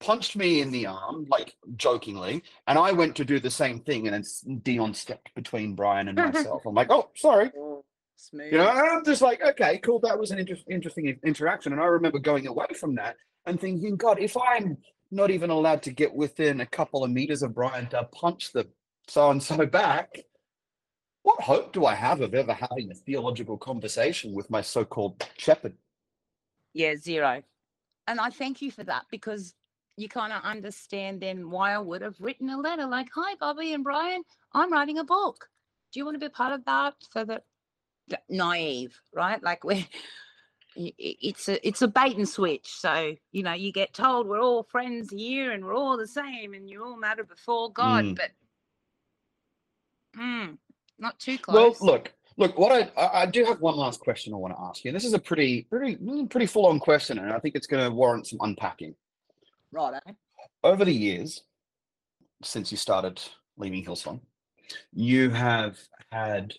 punched 0.00 0.36
me 0.36 0.60
in 0.60 0.70
the 0.70 0.86
arm, 0.86 1.26
like 1.28 1.54
jokingly, 1.76 2.42
and 2.66 2.78
I 2.78 2.92
went 2.92 3.16
to 3.16 3.24
do 3.24 3.40
the 3.40 3.50
same 3.50 3.80
thing, 3.80 4.06
and 4.06 4.24
then 4.24 4.58
Dion 4.58 4.94
stepped 4.94 5.34
between 5.34 5.74
Brian 5.74 6.08
and 6.08 6.16
myself. 6.32 6.62
I'm 6.66 6.74
like, 6.74 6.90
oh, 6.90 7.10
sorry. 7.16 7.50
Oh, 7.56 7.84
smooth. 8.16 8.52
You 8.52 8.58
know, 8.58 8.68
and 8.68 8.78
I'm 8.78 9.04
just 9.04 9.22
like, 9.22 9.42
okay, 9.42 9.78
cool. 9.78 10.00
That 10.00 10.18
was 10.18 10.30
an 10.30 10.38
inter- 10.38 10.56
interesting 10.70 11.18
interaction. 11.24 11.72
And 11.72 11.80
I 11.80 11.86
remember 11.86 12.18
going 12.18 12.46
away 12.46 12.66
from 12.78 12.96
that 12.96 13.16
and 13.46 13.60
thinking, 13.60 13.96
God, 13.96 14.18
if 14.18 14.36
I'm 14.36 14.78
not 15.10 15.30
even 15.30 15.50
allowed 15.50 15.82
to 15.82 15.92
get 15.92 16.14
within 16.14 16.60
a 16.60 16.66
couple 16.66 17.04
of 17.04 17.10
meters 17.10 17.42
of 17.42 17.54
Brian 17.54 17.86
to 17.88 18.04
punch 18.04 18.52
the 18.52 18.68
so 19.08 19.30
and 19.30 19.42
so 19.42 19.64
back, 19.66 20.18
what 21.22 21.40
hope 21.40 21.72
do 21.72 21.86
I 21.86 21.94
have 21.94 22.20
of 22.20 22.34
ever 22.34 22.52
having 22.52 22.90
a 22.90 22.94
theological 22.94 23.56
conversation 23.56 24.34
with 24.34 24.50
my 24.50 24.60
so 24.60 24.84
called 24.84 25.24
shepherd? 25.38 25.74
Yeah, 26.74 26.94
zero. 26.96 27.42
And 28.08 28.20
I 28.20 28.30
thank 28.30 28.62
you 28.62 28.70
for 28.70 28.84
that 28.84 29.06
because 29.10 29.54
you 29.96 30.08
kind 30.08 30.32
of 30.32 30.42
understand 30.42 31.20
then 31.20 31.50
why 31.50 31.72
I 31.72 31.78
would 31.78 32.02
have 32.02 32.16
written 32.20 32.50
a 32.50 32.58
letter 32.58 32.86
like, 32.86 33.08
"Hi, 33.14 33.34
Bobby 33.40 33.72
and 33.72 33.82
Brian, 33.84 34.22
I'm 34.52 34.72
writing 34.72 34.98
a 34.98 35.04
book. 35.04 35.48
Do 35.92 36.00
you 36.00 36.04
want 36.04 36.16
to 36.20 36.24
be 36.26 36.28
part 36.28 36.52
of 36.52 36.64
that?" 36.66 36.94
So 37.12 37.24
that 37.24 37.44
that- 38.08 38.24
naive, 38.28 39.00
right? 39.14 39.42
Like 39.42 39.64
we, 39.64 39.74
i- 40.76 40.94
i- 41.00 41.18
it's 41.20 41.48
a 41.48 41.66
it's 41.66 41.82
a 41.82 41.88
bait 41.88 42.16
and 42.16 42.28
switch. 42.28 42.68
So 42.68 43.16
you 43.32 43.42
know, 43.42 43.54
you 43.54 43.72
get 43.72 43.94
told 43.94 44.26
we're 44.28 44.40
all 44.42 44.64
friends 44.64 45.10
here 45.10 45.52
and 45.52 45.64
we're 45.64 45.74
all 45.74 45.96
the 45.96 46.06
same 46.06 46.54
and 46.54 46.68
you 46.68 46.84
all 46.84 46.96
matter 46.96 47.24
before 47.24 47.72
God, 47.72 48.04
Mm. 48.04 48.16
but 48.16 48.30
mm, 50.16 50.58
not 50.98 51.18
too 51.18 51.38
close. 51.38 51.80
Well, 51.80 51.92
look, 51.92 52.12
look. 52.36 52.58
What 52.58 52.90
I, 52.96 53.22
I 53.22 53.26
do 53.26 53.44
have 53.44 53.60
one 53.60 53.76
last 53.76 54.00
question 54.00 54.32
I 54.34 54.36
want 54.36 54.54
to 54.54 54.60
ask 54.60 54.84
you. 54.84 54.90
And 54.90 54.96
this 54.96 55.04
is 55.04 55.14
a 55.14 55.18
pretty, 55.18 55.62
pretty, 55.62 55.96
pretty 56.26 56.46
full 56.46 56.66
on 56.66 56.80
question, 56.80 57.18
and 57.18 57.32
I 57.32 57.38
think 57.38 57.54
it's 57.54 57.66
going 57.66 57.84
to 57.84 57.90
warrant 57.94 58.26
some 58.26 58.38
unpacking. 58.42 58.94
Right? 59.76 60.16
over 60.64 60.84
the 60.84 60.92
years 60.92 61.42
since 62.42 62.70
you 62.70 62.76
started 62.76 63.20
leaving 63.56 63.84
Hillsong, 63.84 64.20
you 64.92 65.30
have 65.30 65.78
had 66.10 66.54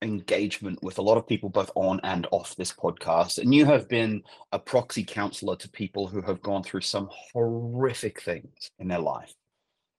engagement 0.00 0.82
with 0.82 0.98
a 0.98 1.02
lot 1.02 1.16
of 1.16 1.28
people 1.28 1.48
both 1.48 1.70
on 1.74 2.00
and 2.02 2.26
off 2.32 2.56
this 2.56 2.72
podcast, 2.72 3.38
and 3.38 3.54
you 3.54 3.64
have 3.66 3.88
been 3.88 4.22
a 4.52 4.58
proxy 4.58 5.04
counselor 5.04 5.56
to 5.56 5.68
people 5.68 6.06
who 6.06 6.20
have 6.22 6.42
gone 6.42 6.62
through 6.62 6.80
some 6.80 7.08
horrific 7.32 8.22
things 8.22 8.70
in 8.78 8.88
their 8.88 8.98
life. 8.98 9.32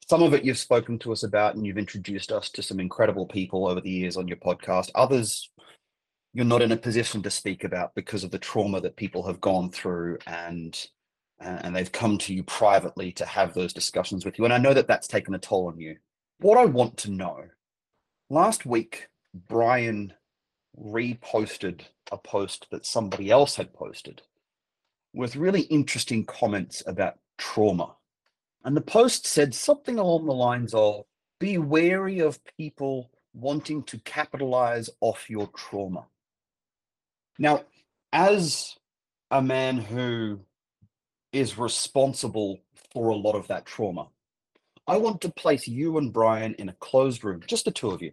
Some 0.10 0.22
of 0.22 0.34
it 0.34 0.44
you've 0.44 0.58
spoken 0.58 1.00
to 1.00 1.14
us 1.14 1.24
about, 1.24 1.56
and 1.56 1.66
you've 1.66 1.78
introduced 1.78 2.32
us 2.32 2.50
to 2.50 2.62
some 2.62 2.82
incredible 2.82 3.26
people 3.26 3.68
over 3.68 3.80
the 3.80 3.90
years 3.90 4.18
on 4.18 4.28
your 4.28 4.38
podcast. 4.38 4.90
Others 4.96 5.50
you're 6.34 6.46
not 6.46 6.64
in 6.64 6.72
a 6.72 6.78
position 6.78 7.22
to 7.22 7.30
speak 7.30 7.64
about 7.64 7.94
because 7.94 8.24
of 8.24 8.32
the 8.32 8.40
trauma 8.40 8.82
that 8.82 8.96
people 8.96 9.26
have 9.26 9.40
gone 9.40 9.70
through 9.70 10.18
and 10.26 10.88
and 11.44 11.76
they've 11.76 11.92
come 11.92 12.18
to 12.20 12.34
you 12.34 12.44
privately 12.44 13.12
to 13.14 13.26
have 13.26 13.54
those 13.54 13.74
discussions 13.74 14.26
with 14.26 14.38
you. 14.38 14.46
And 14.46 14.54
I 14.54 14.58
know 14.58 14.74
that 14.74 14.88
that's 14.88 15.08
taken 15.08 15.36
a 15.36 15.40
toll 15.40 15.68
on 15.68 15.80
you. 15.80 15.98
What 16.40 16.58
I 16.58 16.66
want 16.66 16.98
to 16.98 17.12
know 17.12 17.46
last 18.30 18.66
week, 18.66 19.08
Brian 19.34 20.14
reposted 20.80 21.82
a 22.12 22.18
post 22.18 22.68
that 22.72 22.86
somebody 22.86 23.30
else 23.30 23.56
had 23.56 23.74
posted 23.74 24.22
with 25.14 25.36
really 25.36 25.62
interesting 25.62 26.26
comments 26.26 26.84
about 26.88 27.20
trauma. 27.38 27.96
And 28.64 28.76
the 28.76 28.82
post 28.82 29.28
said 29.28 29.54
something 29.54 30.00
along 30.00 30.26
the 30.26 30.34
lines 30.34 30.74
of 30.74 31.06
be 31.40 31.58
wary 31.58 32.20
of 32.20 32.40
people 32.58 33.12
wanting 33.34 33.84
to 33.84 34.00
capitalize 34.00 34.90
off 35.02 35.30
your 35.30 35.48
trauma. 35.56 36.06
Now, 37.38 37.64
as 38.12 38.78
a 39.32 39.42
man 39.42 39.78
who 39.78 40.40
is 41.34 41.58
responsible 41.58 42.62
for 42.94 43.10
a 43.10 43.16
lot 43.16 43.36
of 43.36 43.48
that 43.48 43.66
trauma. 43.66 44.08
I 44.88 44.98
want 44.98 45.22
to 45.22 45.30
place 45.30 45.68
you 45.68 45.98
and 45.98 46.14
Brian 46.14 46.54
in 46.56 46.70
a 46.70 46.74
closed 46.74 47.24
room, 47.24 47.42
just 47.48 47.66
the 47.66 47.72
two 47.72 47.90
of 47.90 48.02
you. 48.02 48.12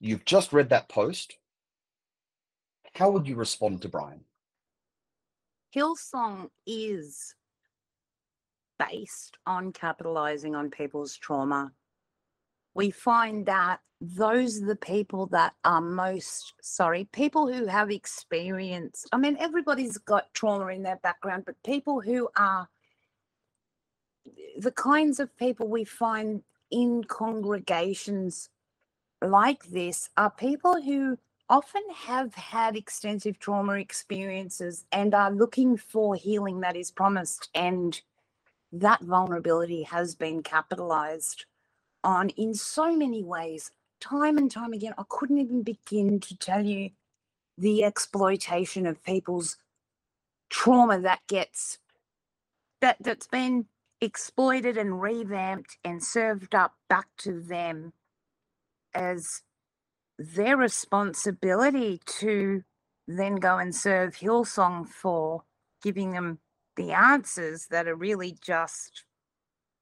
You've 0.00 0.24
just 0.24 0.52
read 0.52 0.70
that 0.70 0.88
post. 0.88 1.36
How 2.94 3.10
would 3.10 3.26
you 3.26 3.34
respond 3.34 3.82
to 3.82 3.88
Brian? 3.88 4.20
Hillsong 5.74 6.48
is 6.66 7.34
based 8.78 9.38
on 9.46 9.72
capitalizing 9.72 10.54
on 10.54 10.70
people's 10.70 11.16
trauma. 11.16 11.72
We 12.74 12.90
find 12.90 13.46
that 13.46 13.80
those 14.00 14.60
are 14.60 14.66
the 14.66 14.76
people 14.76 15.26
that 15.26 15.54
are 15.64 15.80
most 15.80 16.54
sorry, 16.60 17.04
people 17.12 17.52
who 17.52 17.66
have 17.66 17.90
experience. 17.90 19.06
I 19.12 19.16
mean, 19.16 19.36
everybody's 19.38 19.98
got 19.98 20.34
trauma 20.34 20.66
in 20.68 20.82
their 20.82 20.98
background, 21.02 21.44
but 21.46 21.62
people 21.62 22.00
who 22.00 22.28
are 22.36 22.68
the 24.58 24.72
kinds 24.72 25.20
of 25.20 25.36
people 25.36 25.68
we 25.68 25.84
find 25.84 26.42
in 26.70 27.04
congregations 27.04 28.48
like 29.20 29.64
this 29.66 30.08
are 30.16 30.30
people 30.30 30.80
who 30.80 31.16
often 31.48 31.82
have 31.94 32.34
had 32.34 32.76
extensive 32.76 33.38
trauma 33.38 33.74
experiences 33.74 34.84
and 34.90 35.14
are 35.14 35.30
looking 35.30 35.76
for 35.76 36.14
healing 36.14 36.60
that 36.60 36.76
is 36.76 36.90
promised. 36.90 37.50
And 37.54 38.00
that 38.72 39.02
vulnerability 39.02 39.82
has 39.82 40.14
been 40.14 40.42
capitalized 40.42 41.44
on 42.04 42.30
in 42.30 42.54
so 42.54 42.96
many 42.96 43.22
ways, 43.22 43.70
time 44.00 44.38
and 44.38 44.50
time 44.50 44.72
again. 44.72 44.94
I 44.98 45.04
couldn't 45.08 45.38
even 45.38 45.62
begin 45.62 46.20
to 46.20 46.36
tell 46.36 46.64
you 46.64 46.90
the 47.58 47.84
exploitation 47.84 48.86
of 48.86 49.04
people's 49.04 49.56
trauma 50.50 51.00
that 51.00 51.20
gets 51.28 51.78
that 52.80 52.96
that's 53.00 53.26
been 53.28 53.66
exploited 54.00 54.76
and 54.76 55.00
revamped 55.00 55.78
and 55.84 56.02
served 56.04 56.54
up 56.54 56.74
back 56.88 57.08
to 57.18 57.40
them 57.40 57.92
as 58.94 59.42
their 60.18 60.56
responsibility 60.56 62.00
to 62.06 62.62
then 63.08 63.36
go 63.36 63.58
and 63.58 63.74
serve 63.74 64.16
Hillsong 64.16 64.88
for 64.88 65.44
giving 65.82 66.12
them 66.12 66.38
the 66.76 66.92
answers 66.92 67.68
that 67.70 67.88
are 67.88 67.96
really 67.96 68.36
just 68.40 69.04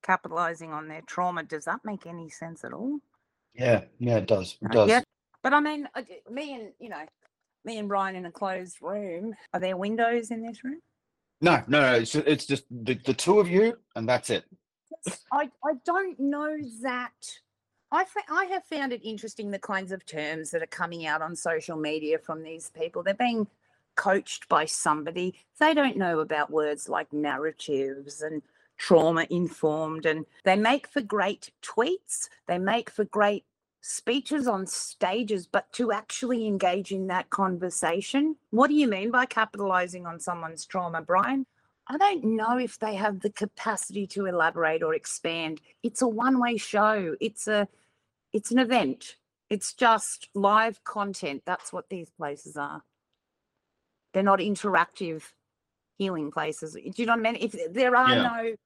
capitalizing 0.02 0.72
on 0.72 0.88
their 0.88 1.02
trauma. 1.02 1.42
Does 1.42 1.64
that 1.64 1.80
make 1.84 2.06
any 2.06 2.28
sense 2.28 2.64
at 2.64 2.72
all? 2.72 2.98
Yeah, 3.54 3.84
yeah, 3.98 4.16
it 4.18 4.26
does. 4.26 4.58
It 4.62 4.70
Uh, 4.70 4.74
does. 4.74 4.88
Yeah. 4.88 5.00
But 5.42 5.54
I 5.54 5.60
mean, 5.60 5.88
me 6.30 6.54
and, 6.54 6.72
you 6.78 6.88
know, 6.88 7.04
me 7.64 7.78
and 7.78 7.88
Brian 7.88 8.16
in 8.16 8.26
a 8.26 8.30
closed 8.30 8.78
room. 8.80 9.34
Are 9.52 9.60
there 9.60 9.76
windows 9.76 10.30
in 10.30 10.42
this 10.42 10.62
room? 10.64 10.80
No, 11.40 11.62
no, 11.66 11.80
no. 11.80 11.94
It's 11.94 12.12
just, 12.12 12.26
it's 12.26 12.46
just 12.46 12.64
the, 12.70 12.94
the 13.04 13.14
two 13.14 13.40
of 13.40 13.48
you, 13.48 13.78
and 13.96 14.08
that's 14.08 14.30
it. 14.30 14.44
I, 15.32 15.50
I 15.64 15.74
don't 15.84 16.18
know 16.20 16.56
that. 16.82 17.12
I, 17.90 18.04
fa- 18.04 18.20
I 18.30 18.44
have 18.46 18.64
found 18.64 18.92
it 18.92 19.02
interesting 19.02 19.50
the 19.50 19.58
kinds 19.58 19.92
of 19.92 20.04
terms 20.04 20.50
that 20.50 20.62
are 20.62 20.66
coming 20.66 21.06
out 21.06 21.22
on 21.22 21.34
social 21.34 21.76
media 21.76 22.18
from 22.18 22.42
these 22.42 22.70
people. 22.70 23.02
They're 23.02 23.14
being 23.14 23.46
coached 23.96 24.48
by 24.48 24.66
somebody. 24.66 25.34
They 25.58 25.74
don't 25.74 25.96
know 25.96 26.20
about 26.20 26.50
words 26.50 26.88
like 26.88 27.12
narratives 27.12 28.20
and 28.20 28.42
trauma 28.80 29.26
informed, 29.28 30.06
and 30.06 30.24
they 30.44 30.56
make 30.56 30.88
for 30.88 31.02
great 31.02 31.50
tweets. 31.62 32.30
They 32.48 32.58
make 32.58 32.88
for 32.88 33.04
great 33.04 33.44
speeches 33.82 34.48
on 34.48 34.66
stages, 34.66 35.46
but 35.46 35.70
to 35.74 35.92
actually 35.92 36.46
engage 36.46 36.90
in 36.90 37.06
that 37.08 37.28
conversation, 37.28 38.36
what 38.50 38.68
do 38.68 38.74
you 38.74 38.88
mean 38.88 39.10
by 39.10 39.26
capitalizing 39.26 40.06
on 40.06 40.18
someone's 40.18 40.64
trauma, 40.64 41.02
Brian? 41.02 41.44
I 41.88 41.98
don't 41.98 42.24
know 42.24 42.56
if 42.58 42.78
they 42.78 42.94
have 42.94 43.20
the 43.20 43.30
capacity 43.30 44.06
to 44.08 44.24
elaborate 44.26 44.82
or 44.82 44.94
expand. 44.94 45.60
It's 45.82 46.00
a 46.00 46.08
one-way 46.08 46.56
show. 46.56 47.16
It's 47.20 47.46
a 47.48 47.68
it's 48.32 48.50
an 48.50 48.58
event. 48.58 49.16
It's 49.50 49.74
just 49.74 50.28
live 50.34 50.82
content. 50.84 51.42
That's 51.44 51.72
what 51.72 51.88
these 51.90 52.08
places 52.10 52.56
are. 52.56 52.82
They're 54.14 54.22
not 54.22 54.38
interactive 54.38 55.22
healing 55.98 56.30
places. 56.30 56.74
Do 56.74 56.80
you 56.96 57.06
know 57.06 57.16
what 57.16 57.26
I 57.26 57.32
mean? 57.32 57.42
If 57.42 57.74
there 57.74 57.94
are 57.96 58.14
Yeah. 58.16 58.22
no 58.22 58.56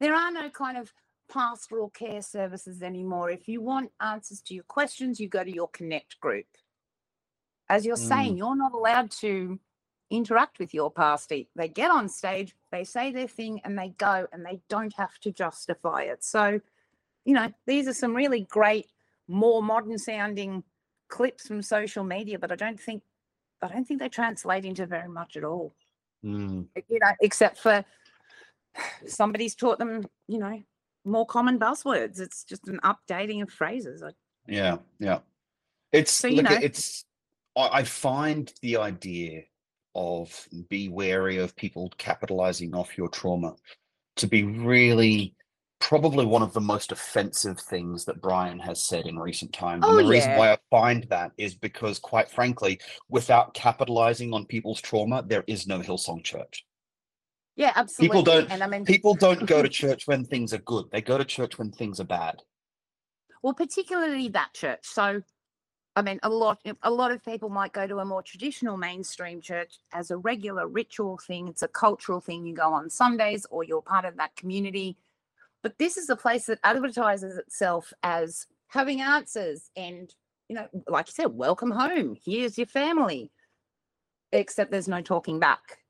there 0.00 0.14
are 0.14 0.30
no 0.30 0.50
kind 0.50 0.76
of 0.76 0.92
pastoral 1.32 1.90
care 1.90 2.22
services 2.22 2.82
anymore. 2.82 3.30
If 3.30 3.48
you 3.48 3.60
want 3.60 3.90
answers 4.00 4.40
to 4.42 4.54
your 4.54 4.64
questions, 4.64 5.18
you 5.20 5.28
go 5.28 5.44
to 5.44 5.52
your 5.52 5.68
connect 5.68 6.20
group. 6.20 6.46
As 7.68 7.86
you're 7.86 7.96
saying, 7.96 8.36
you're 8.36 8.56
not 8.56 8.74
allowed 8.74 9.10
to 9.12 9.58
interact 10.10 10.58
with 10.58 10.74
your 10.74 10.90
pastor. 10.90 11.38
They 11.56 11.68
get 11.68 11.90
on 11.90 12.08
stage, 12.08 12.54
they 12.70 12.84
say 12.84 13.10
their 13.10 13.26
thing, 13.26 13.60
and 13.64 13.78
they 13.78 13.88
go, 13.96 14.26
and 14.32 14.44
they 14.44 14.60
don't 14.68 14.94
have 14.96 15.18
to 15.20 15.32
justify 15.32 16.02
it. 16.02 16.22
So, 16.22 16.60
you 17.24 17.34
know, 17.34 17.50
these 17.66 17.88
are 17.88 17.94
some 17.94 18.14
really 18.14 18.42
great, 18.50 18.92
more 19.28 19.62
modern 19.62 19.98
sounding 19.98 20.62
clips 21.08 21.46
from 21.46 21.62
social 21.62 22.04
media, 22.04 22.38
but 22.38 22.52
I 22.52 22.56
don't 22.56 22.80
think 22.80 23.02
I 23.62 23.68
don't 23.68 23.86
think 23.86 24.00
they 24.00 24.10
translate 24.10 24.66
into 24.66 24.84
very 24.84 25.08
much 25.08 25.36
at 25.38 25.44
all. 25.44 25.74
Mm, 26.22 26.68
You 26.88 26.98
know, 27.00 27.12
except 27.22 27.58
for 27.58 27.84
somebody's 29.06 29.54
taught 29.54 29.78
them, 29.78 30.06
you 30.28 30.38
know, 30.38 30.62
more 31.04 31.26
common 31.26 31.58
buzzwords. 31.58 32.20
It's 32.20 32.44
just 32.44 32.68
an 32.68 32.80
updating 32.84 33.42
of 33.42 33.50
phrases. 33.50 34.02
I, 34.02 34.10
yeah, 34.46 34.78
yeah. 34.98 35.18
It's 35.92 36.10
So, 36.10 36.28
you 36.28 36.42
look, 36.42 36.50
know- 36.50 36.58
it's. 36.62 37.04
I, 37.56 37.84
find 37.84 38.52
the 38.62 38.78
idea 38.78 39.42
of 39.94 40.48
be 40.68 40.88
wary 40.88 41.36
of 41.38 41.54
people 41.54 41.92
capitalizing 41.98 42.74
off 42.74 42.98
your 42.98 43.08
trauma 43.08 43.54
to 44.16 44.26
be 44.26 44.42
really 44.42 45.36
probably 45.78 46.26
one 46.26 46.42
of 46.42 46.52
the 46.52 46.60
most 46.60 46.90
offensive 46.90 47.60
things 47.60 48.04
that 48.06 48.20
Brian 48.20 48.58
has 48.58 48.82
said 48.82 49.06
in 49.06 49.18
recent 49.18 49.52
times. 49.52 49.84
Oh, 49.86 49.98
and 49.98 50.06
the 50.06 50.10
reason 50.10 50.34
why 50.36 50.52
I 50.52 50.58
find 50.68 51.04
that 51.10 51.30
is 51.38 51.54
because, 51.54 52.00
quite 52.00 52.28
frankly, 52.28 52.80
without 53.08 53.54
capitalizing 53.54 54.32
on 54.32 54.46
people's 54.46 54.80
trauma, 54.80 55.22
there 55.24 55.44
is 55.46 55.66
no 55.68 55.78
Hillsong 55.78 56.24
Church. 56.24 56.64
Yeah, 57.56 57.72
absolutely. 57.76 58.18
People 58.18 58.22
don't. 58.22 58.50
And 58.50 58.62
I 58.62 58.66
mean, 58.66 58.84
People 58.84 59.14
don't 59.14 59.46
go 59.46 59.62
to 59.62 59.68
church 59.68 60.06
when 60.06 60.24
things 60.24 60.52
are 60.52 60.58
good. 60.58 60.86
They 60.90 61.00
go 61.00 61.18
to 61.18 61.24
church 61.24 61.58
when 61.58 61.70
things 61.70 62.00
are 62.00 62.04
bad. 62.04 62.42
Well, 63.42 63.54
particularly 63.54 64.28
that 64.28 64.54
church. 64.54 64.80
So, 64.82 65.22
I 65.94 66.02
mean, 66.02 66.18
a 66.24 66.28
lot 66.28 66.58
a 66.82 66.90
lot 66.90 67.12
of 67.12 67.24
people 67.24 67.48
might 67.50 67.72
go 67.72 67.86
to 67.86 67.98
a 67.98 68.04
more 68.04 68.22
traditional 68.22 68.76
mainstream 68.76 69.40
church 69.40 69.78
as 69.92 70.10
a 70.10 70.16
regular 70.16 70.66
ritual 70.66 71.18
thing. 71.18 71.46
It's 71.46 71.62
a 71.62 71.68
cultural 71.68 72.20
thing. 72.20 72.44
You 72.44 72.54
go 72.54 72.72
on 72.72 72.90
Sundays, 72.90 73.46
or 73.50 73.62
you're 73.62 73.82
part 73.82 74.04
of 74.04 74.16
that 74.16 74.34
community. 74.34 74.96
But 75.62 75.78
this 75.78 75.96
is 75.96 76.10
a 76.10 76.16
place 76.16 76.46
that 76.46 76.58
advertises 76.64 77.38
itself 77.38 77.92
as 78.02 78.46
having 78.66 79.00
answers, 79.00 79.70
and 79.76 80.12
you 80.48 80.56
know, 80.56 80.66
like 80.88 81.06
you 81.06 81.12
said, 81.12 81.26
welcome 81.26 81.70
home. 81.70 82.16
Here's 82.24 82.58
your 82.58 82.66
family. 82.66 83.30
Except 84.32 84.72
there's 84.72 84.88
no 84.88 85.00
talking 85.00 85.38
back. 85.38 85.83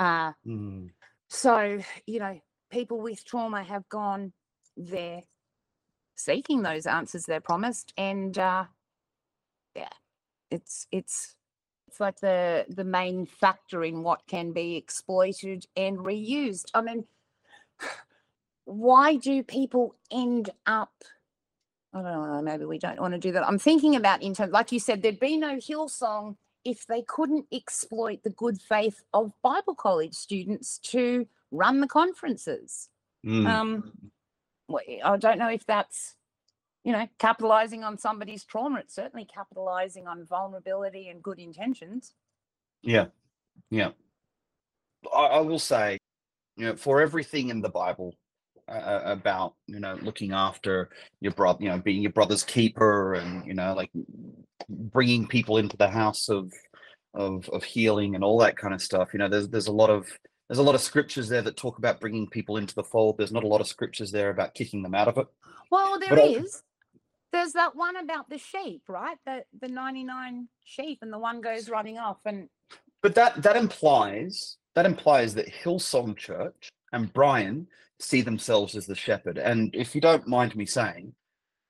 Uh, 0.00 0.32
Mm, 0.46 0.90
so, 1.28 1.78
you 2.06 2.18
know, 2.18 2.40
people 2.70 3.00
with 3.00 3.24
trauma 3.24 3.62
have 3.62 3.88
gone 3.88 4.32
there 4.76 5.22
seeking 6.16 6.62
those 6.62 6.86
answers 6.86 7.24
they're 7.24 7.40
promised. 7.40 7.92
And 7.96 8.36
uh 8.38 8.64
yeah, 9.76 9.88
it's 10.50 10.86
it's 10.90 11.36
it's 11.88 12.00
like 12.00 12.20
the 12.20 12.66
the 12.68 12.84
main 12.84 13.26
factor 13.26 13.84
in 13.84 14.02
what 14.02 14.26
can 14.26 14.52
be 14.52 14.76
exploited 14.76 15.66
and 15.76 15.98
reused. 15.98 16.66
I 16.74 16.82
mean, 16.82 17.04
why 18.64 19.16
do 19.16 19.42
people 19.42 19.94
end 20.10 20.50
up 20.66 20.92
I 21.92 22.02
don't 22.02 22.28
know, 22.30 22.42
maybe 22.42 22.64
we 22.64 22.78
don't 22.78 23.00
want 23.00 23.14
to 23.14 23.18
do 23.18 23.32
that. 23.32 23.46
I'm 23.46 23.58
thinking 23.58 23.96
about 23.96 24.22
in 24.22 24.34
terms, 24.34 24.52
like 24.52 24.70
you 24.72 24.78
said, 24.78 25.02
there'd 25.02 25.18
be 25.18 25.36
no 25.36 25.56
Hillsong 25.56 26.36
if 26.64 26.86
they 26.86 27.02
couldn't 27.02 27.46
exploit 27.52 28.22
the 28.22 28.30
good 28.30 28.60
faith 28.60 29.02
of 29.12 29.32
Bible 29.42 29.74
college 29.74 30.14
students 30.14 30.78
to 30.78 31.26
run 31.50 31.80
the 31.80 31.86
conferences. 31.86 32.88
mm. 33.26 33.46
Um, 33.46 33.92
I 35.04 35.16
don't 35.16 35.38
know 35.38 35.48
if 35.48 35.66
that's, 35.66 36.14
you 36.84 36.92
know, 36.92 37.08
capitalizing 37.18 37.82
on 37.82 37.98
somebody's 37.98 38.44
trauma. 38.44 38.80
It's 38.80 38.94
certainly 38.94 39.24
capitalizing 39.24 40.06
on 40.06 40.24
vulnerability 40.26 41.08
and 41.08 41.22
good 41.22 41.38
intentions. 41.38 42.14
Yeah, 42.82 43.06
yeah. 43.70 43.90
I, 45.14 45.26
I 45.26 45.40
will 45.40 45.58
say, 45.58 45.98
you 46.56 46.66
know, 46.66 46.76
for 46.76 47.00
everything 47.00 47.48
in 47.48 47.60
the 47.60 47.68
Bible 47.68 48.14
uh, 48.70 49.00
about 49.04 49.54
you 49.66 49.80
know 49.80 49.98
looking 50.02 50.32
after 50.32 50.90
your 51.20 51.32
brother, 51.32 51.58
you 51.62 51.68
know, 51.68 51.78
being 51.78 52.02
your 52.02 52.12
brother's 52.12 52.44
keeper, 52.44 53.14
and 53.14 53.44
you 53.46 53.54
know, 53.54 53.74
like 53.74 53.90
bringing 54.68 55.26
people 55.26 55.56
into 55.58 55.76
the 55.76 55.88
house 55.88 56.28
of 56.28 56.52
of 57.14 57.48
of 57.50 57.64
healing 57.64 58.14
and 58.14 58.22
all 58.22 58.38
that 58.38 58.56
kind 58.56 58.74
of 58.74 58.82
stuff. 58.82 59.12
You 59.12 59.18
know, 59.18 59.28
there's 59.28 59.48
there's 59.48 59.66
a 59.66 59.72
lot 59.72 59.90
of 59.90 60.06
there's 60.48 60.58
a 60.58 60.62
lot 60.62 60.74
of 60.74 60.80
scriptures 60.80 61.28
there 61.28 61.42
that 61.42 61.56
talk 61.56 61.78
about 61.78 62.00
bringing 62.00 62.28
people 62.28 62.56
into 62.56 62.74
the 62.74 62.84
fold. 62.84 63.18
There's 63.18 63.32
not 63.32 63.44
a 63.44 63.48
lot 63.48 63.60
of 63.60 63.68
scriptures 63.68 64.10
there 64.10 64.30
about 64.30 64.54
kicking 64.54 64.82
them 64.82 64.94
out 64.94 65.08
of 65.08 65.18
it. 65.18 65.26
Well, 65.70 65.98
there 65.98 66.10
But 66.10 66.18
I- 66.20 66.44
There's 67.32 67.52
that 67.52 67.76
one 67.76 67.96
about 67.96 68.28
the 68.28 68.38
sheep, 68.38 68.82
right? 68.88 69.16
The 69.26 69.44
the 69.60 69.68
99 69.68 70.48
sheep 70.64 70.98
and 71.02 71.12
the 71.12 71.18
one 71.18 71.40
goes 71.40 71.68
running 71.68 71.98
off 71.98 72.18
and 72.24 72.48
But 73.02 73.14
that 73.14 73.42
that 73.42 73.56
implies 73.56 74.56
that 74.74 74.86
implies 74.86 75.34
that 75.34 75.48
Hillsong 75.48 76.16
Church 76.16 76.70
and 76.92 77.12
Brian 77.12 77.66
see 77.98 78.22
themselves 78.22 78.74
as 78.76 78.86
the 78.86 78.94
shepherd. 78.94 79.36
And 79.38 79.74
if 79.74 79.94
you 79.94 80.00
don't 80.00 80.26
mind 80.26 80.56
me 80.56 80.64
saying, 80.66 81.14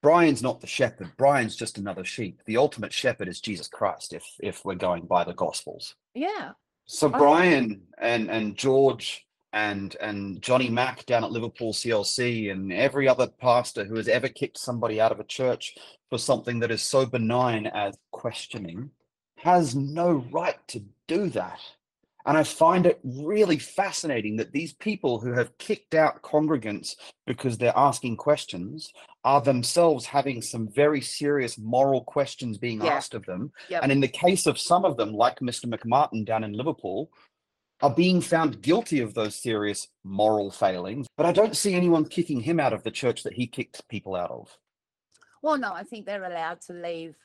Brian's 0.02 0.42
not 0.42 0.60
the 0.60 0.66
shepherd. 0.66 1.12
Brian's 1.16 1.56
just 1.56 1.78
another 1.78 2.04
sheep. 2.04 2.40
The 2.46 2.56
ultimate 2.56 2.92
shepherd 2.92 3.28
is 3.28 3.40
Jesus 3.40 3.68
Christ. 3.68 4.12
If 4.12 4.24
if 4.40 4.64
we're 4.64 4.74
going 4.74 5.06
by 5.06 5.24
the 5.24 5.34
Gospels. 5.34 5.94
yeah. 6.14 6.52
So 6.86 7.06
Okay. 7.06 7.18
Brian 7.18 7.82
and 7.98 8.30
and 8.30 8.56
George 8.56 9.26
and 9.52 9.96
and 10.00 10.42
Johnny 10.42 10.68
Mack 10.68 11.06
down 11.06 11.22
at 11.22 11.30
Liverpool 11.30 11.72
CLC 11.72 12.50
and 12.50 12.72
every 12.72 13.06
other 13.08 13.28
pastor 13.28 13.84
who 13.84 13.96
has 13.96 14.08
ever 14.08 14.28
kicked 14.28 14.58
somebody 14.58 15.00
out 15.00 15.12
of 15.12 15.20
a 15.20 15.24
church 15.24 15.76
for 16.08 16.18
something 16.18 16.58
that 16.60 16.70
is 16.72 16.82
so 16.82 17.06
benign 17.06 17.66
as 17.66 17.96
questioning 18.10 18.90
has 19.36 19.74
no 19.76 20.24
right 20.32 20.58
to 20.68 20.82
do 21.06 21.28
that. 21.30 21.60
And 22.26 22.36
I 22.36 22.42
find 22.44 22.86
it 22.86 23.00
really 23.02 23.58
fascinating 23.58 24.36
that 24.36 24.52
these 24.52 24.74
people 24.74 25.18
who 25.18 25.32
have 25.32 25.56
kicked 25.58 25.94
out 25.94 26.22
congregants 26.22 26.96
because 27.26 27.56
they're 27.56 27.76
asking 27.76 28.16
questions 28.18 28.92
are 29.24 29.40
themselves 29.40 30.04
having 30.04 30.42
some 30.42 30.68
very 30.68 31.00
serious 31.00 31.56
moral 31.58 32.04
questions 32.04 32.58
being 32.58 32.82
Yeah. 32.82 32.94
asked 32.94 33.14
of 33.14 33.24
them. 33.26 33.52
Yep. 33.68 33.82
And 33.82 33.92
in 33.92 34.00
the 34.00 34.08
case 34.08 34.46
of 34.46 34.58
some 34.58 34.84
of 34.84 34.96
them, 34.96 35.12
like 35.14 35.40
Mr. 35.40 35.66
McMartin 35.66 36.24
down 36.24 36.44
in 36.44 36.52
Liverpool, 36.52 37.10
are 37.82 37.94
being 37.94 38.20
found 38.20 38.60
guilty 38.60 39.00
of 39.00 39.14
those 39.14 39.34
serious 39.34 39.88
moral 40.04 40.50
failings. 40.50 41.06
But 41.16 41.24
I 41.24 41.32
don't 41.32 41.56
see 41.56 41.74
anyone 41.74 42.04
kicking 42.04 42.40
him 42.40 42.60
out 42.60 42.74
of 42.74 42.82
the 42.82 42.90
church 42.90 43.22
that 43.22 43.32
he 43.32 43.46
kicked 43.46 43.88
people 43.88 44.14
out 44.14 44.30
of 44.30 44.58
Well, 45.42 45.56
no, 45.56 45.72
I 45.72 45.84
think 45.84 46.04
they're 46.04 46.24
allowed 46.24 46.60
to 46.62 46.74
leave. 46.74 47.16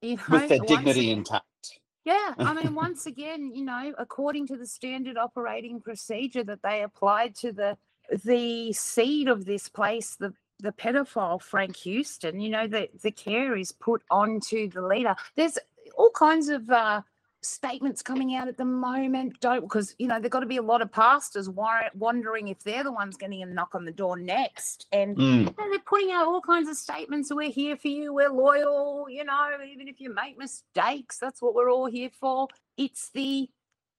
You 0.00 0.14
know, 0.16 0.22
with 0.30 0.48
their 0.48 0.60
dignity 0.60 1.10
intact. 1.10 1.80
Yeah, 2.08 2.32
I 2.38 2.54
mean, 2.54 2.74
once 2.86 3.04
again, 3.04 3.52
you 3.54 3.66
know, 3.66 3.92
according 3.98 4.46
to 4.46 4.56
the 4.56 4.66
standard 4.66 5.18
operating 5.18 5.78
procedure 5.78 6.42
that 6.44 6.62
they 6.62 6.82
applied 6.82 7.34
to 7.36 7.52
the 7.52 7.76
the 8.24 8.72
seed 8.72 9.28
of 9.28 9.44
this 9.44 9.68
place, 9.68 10.16
the 10.16 10.32
the 10.58 10.72
pedophile 10.72 11.40
Frank 11.40 11.76
Houston, 11.76 12.40
you 12.40 12.48
know, 12.48 12.66
the 12.66 12.88
the 13.02 13.10
care 13.10 13.54
is 13.58 13.72
put 13.72 14.00
onto 14.10 14.70
the 14.70 14.80
leader. 14.80 15.14
There's 15.36 15.58
all 15.98 16.10
kinds 16.10 16.48
of 16.48 16.70
uh, 16.70 17.02
statements 17.42 18.02
coming 18.02 18.34
out 18.34 18.48
at 18.48 18.56
the 18.56 18.64
moment 18.64 19.38
don't 19.40 19.60
because 19.62 19.94
you 19.98 20.08
know 20.08 20.18
there've 20.18 20.30
got 20.32 20.40
to 20.40 20.46
be 20.46 20.56
a 20.56 20.62
lot 20.62 20.82
of 20.82 20.90
pastors 20.90 21.48
wondering 21.94 22.48
if 22.48 22.58
they're 22.64 22.82
the 22.82 22.90
ones 22.92 23.16
getting 23.16 23.42
a 23.42 23.46
knock 23.46 23.74
on 23.76 23.84
the 23.84 23.92
door 23.92 24.18
next 24.18 24.86
and 24.90 25.16
Mm. 25.16 25.54
they're 25.56 25.78
putting 25.86 26.10
out 26.10 26.26
all 26.26 26.40
kinds 26.40 26.68
of 26.68 26.76
statements 26.76 27.32
we're 27.32 27.50
here 27.50 27.76
for 27.76 27.88
you 27.88 28.12
we're 28.12 28.28
loyal 28.30 29.06
you 29.08 29.24
know 29.24 29.50
even 29.70 29.86
if 29.86 30.00
you 30.00 30.12
make 30.12 30.36
mistakes 30.36 31.18
that's 31.18 31.40
what 31.40 31.54
we're 31.54 31.70
all 31.70 31.86
here 31.86 32.10
for 32.20 32.48
it's 32.76 33.10
the 33.10 33.48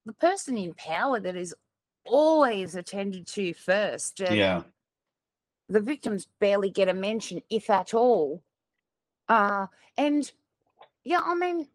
the 0.06 0.14
person 0.14 0.58
in 0.58 0.74
power 0.74 1.20
that 1.20 1.38
is 1.38 1.56
always 2.06 2.76
attended 2.76 3.26
to 3.28 3.54
first 3.54 4.20
and 4.20 4.38
Yeah. 4.38 4.64
the 5.70 5.82
victims 5.82 6.28
barely 6.42 6.70
get 6.72 6.90
a 6.90 6.94
mention 6.94 7.42
if 7.50 7.70
at 7.70 7.94
all 7.94 8.44
uh 9.30 9.68
and 9.98 10.32
yeah 11.04 11.22
i 11.24 11.36
mean 11.36 11.68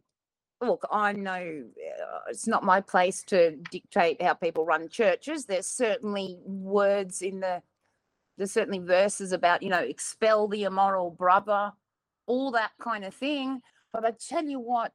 look 0.64 0.87
i 0.90 1.12
know 1.12 1.64
uh, 2.03 2.18
it's 2.29 2.46
not 2.46 2.64
my 2.64 2.81
place 2.81 3.22
to 3.22 3.57
dictate 3.70 4.20
how 4.22 4.35
people 4.35 4.64
run 4.64 4.88
churches. 4.88 5.46
There's 5.46 5.66
certainly 5.66 6.38
words 6.44 7.22
in 7.22 7.40
the 7.40 7.62
there's 8.37 8.53
certainly 8.53 8.81
verses 8.81 9.33
about 9.33 9.62
you 9.62 9.70
know 9.70 9.79
expel 9.79 10.48
the 10.48 10.64
immoral 10.64 11.11
brother 11.11 11.72
all 12.27 12.50
that 12.53 12.72
kind 12.81 13.05
of 13.05 13.14
thing. 13.14 13.61
But 13.92 14.05
i 14.05 14.12
tell 14.12 14.44
you 14.44 14.61
what 14.61 14.92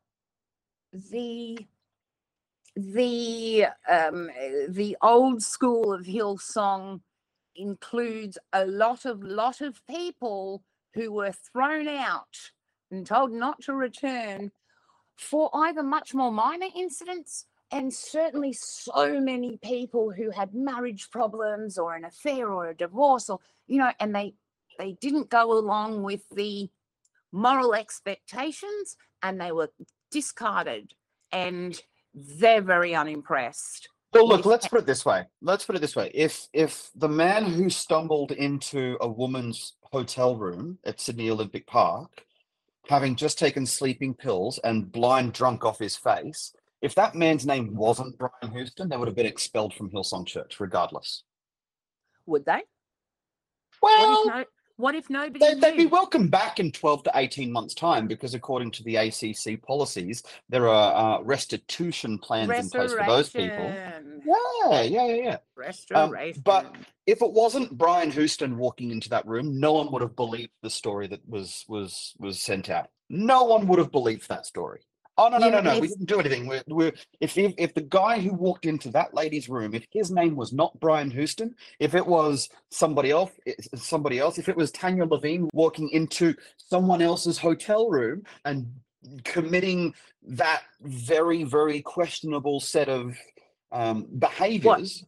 the 0.94 1.58
the 2.76 3.66
um 3.90 4.30
the 4.70 4.98
old 5.02 5.42
school 5.42 5.94
of 5.94 6.06
hillsong 6.06 7.02
includes 7.56 8.38
a 8.54 8.66
lot 8.66 9.06
of 9.06 9.24
lot 9.24 9.62
of 9.62 9.82
people 9.88 10.64
who 10.94 11.12
were 11.12 11.32
thrown 11.32 11.88
out 11.88 12.52
and 12.92 13.06
told 13.06 13.32
not 13.32 13.62
to 13.62 13.74
return 13.74 14.52
for 15.20 15.50
either 15.54 15.84
much 15.84 16.14
more 16.14 16.32
minor 16.32 16.68
incidents 16.76 17.46
and 17.72 17.94
certainly 17.94 18.54
so 18.54 19.20
many 19.20 19.58
people 19.58 20.12
who 20.12 20.32
had 20.32 20.54
marriage 20.54 21.10
problems 21.12 21.78
or 21.78 21.94
an 21.96 22.06
affair 22.06 22.50
or 22.52 22.70
a 22.70 22.76
divorce 22.76 23.30
or 23.30 23.40
you 23.68 23.78
know 23.78 23.92
and 24.00 24.16
they 24.16 24.34
they 24.80 24.94
didn't 25.02 25.30
go 25.30 25.52
along 25.52 26.02
with 26.04 26.22
the 26.30 26.70
moral 27.34 27.76
expectations 27.76 28.96
and 29.22 29.40
they 29.42 29.52
were 29.52 29.70
discarded 30.10 30.94
and 31.32 31.82
they're 32.14 32.62
very 32.62 32.96
unimpressed 32.96 33.90
Well, 34.14 34.28
look, 34.28 34.46
let's 34.46 34.68
put 34.68 34.80
it 34.80 34.86
this 34.88 35.06
way. 35.06 35.26
Let's 35.42 35.66
put 35.66 35.76
it 35.76 35.82
this 35.82 35.96
way. 35.96 36.10
If 36.16 36.48
if 36.54 36.90
the 36.96 37.10
man 37.10 37.46
who 37.46 37.70
stumbled 37.70 38.32
into 38.32 38.98
a 39.02 39.08
woman's 39.08 39.74
hotel 39.84 40.36
room 40.36 40.80
at 40.84 41.00
Sydney 41.00 41.30
Olympic 41.30 41.68
Park, 41.68 42.26
having 42.90 43.16
just 43.16 43.38
taken 43.38 43.68
sleeping 43.68 44.16
pills 44.16 44.60
and 44.64 44.92
blind 44.92 45.32
drunk 45.32 45.64
off 45.64 45.78
his 45.78 45.96
face, 45.96 46.54
if 46.82 46.96
that 46.96 47.14
man's 47.14 47.46
name 47.46 47.76
wasn't 47.76 48.18
Brian 48.18 48.52
Houston, 48.52 48.90
they 48.90 48.98
would 48.98 49.08
have 49.08 49.16
been 49.16 49.28
expelled 49.28 49.76
from 49.76 49.92
Hillsong 49.92 50.26
Church, 50.26 50.60
regardless. 50.60 51.24
would 52.26 52.46
they 52.46 52.64
Well, 53.82 54.44
what 54.80 54.96
if 54.96 55.10
no 55.10 55.20
what 55.20 55.28
if 55.28 55.34
nobody 55.34 55.56
they, 55.56 55.72
they'd 55.72 55.78
be 55.78 55.86
welcome 55.86 56.30
back 56.30 56.60
in 56.60 56.72
12 56.72 57.04
to 57.04 57.12
18 57.16 57.52
months' 57.52 57.74
time 57.74 58.08
because, 58.08 58.34
according 58.34 58.72
to 58.72 58.84
the 58.84 58.96
ACC 58.96 59.62
policies, 59.62 60.24
there 60.48 60.70
are 60.70 61.20
uh, 61.20 61.22
restitution 61.24 62.18
plans 62.18 62.50
in 62.50 62.70
place 62.70 62.94
for 62.94 63.06
those 63.06 63.30
people. 63.30 63.74
Yeah, 64.26 64.82
yeah, 64.82 64.82
yeah, 64.82 65.14
yeah. 65.14 65.38
Restoration. 65.56 66.42
but 66.44 66.76
if 67.06 67.22
it 67.22 67.32
wasn't 67.32 67.78
Brian 67.78 68.10
Houston 68.12 68.58
walking 68.58 68.92
into 68.92 69.10
that 69.10 69.28
room, 69.28 69.60
no 69.60 69.74
one 69.74 69.92
would 69.92 70.02
have 70.02 70.16
believed 70.16 70.52
the 70.62 70.70
story 70.70 71.08
that 71.08 71.28
was 71.28 71.66
was 71.68 72.14
was 72.18 72.42
sent 72.42 72.70
out. 72.70 72.88
No 73.10 73.44
one 73.44 73.68
would 73.68 73.80
have 73.80 73.92
believed 73.92 74.30
that 74.30 74.46
story. 74.46 74.82
Oh 75.20 75.28
no, 75.28 75.38
no, 75.38 75.48
Yeah, 75.48 75.60
no, 75.60 75.74
no! 75.74 75.80
We 75.82 75.90
didn't 75.90 76.06
do 76.06 76.22
anything. 76.22 76.48
We're, 76.48 76.64
we're 76.68 76.94
if, 77.20 77.38
if 77.38 77.54
if 77.58 77.74
the 77.74 77.82
guy 77.82 78.20
who 78.20 78.34
walked 78.34 78.66
into 78.66 78.90
that 78.92 79.14
lady's 79.14 79.50
room, 79.50 79.74
if 79.74 79.86
his 79.92 80.12
name 80.12 80.38
was 80.38 80.54
not 80.54 80.80
Brian 80.80 81.12
Houston, 81.12 81.56
if 81.80 81.94
it 81.94 82.08
was 82.08 82.48
somebody 82.70 83.12
else, 83.12 83.32
somebody 83.76 84.18
else, 84.18 84.38
if 84.38 84.48
it 84.48 84.56
was 84.56 84.72
Tanya 84.72 85.04
Levin 85.04 85.50
walking 85.52 85.90
into 85.90 86.34
someone 86.56 87.02
else's 87.02 87.38
hotel 87.38 87.90
room 87.90 88.24
and 88.46 88.72
committing 89.26 89.94
that 90.24 90.62
very, 90.84 91.44
very 91.44 91.82
questionable 91.82 92.62
set 92.62 92.88
of 92.88 93.18
um, 93.74 94.08
behaviors, 94.20 95.04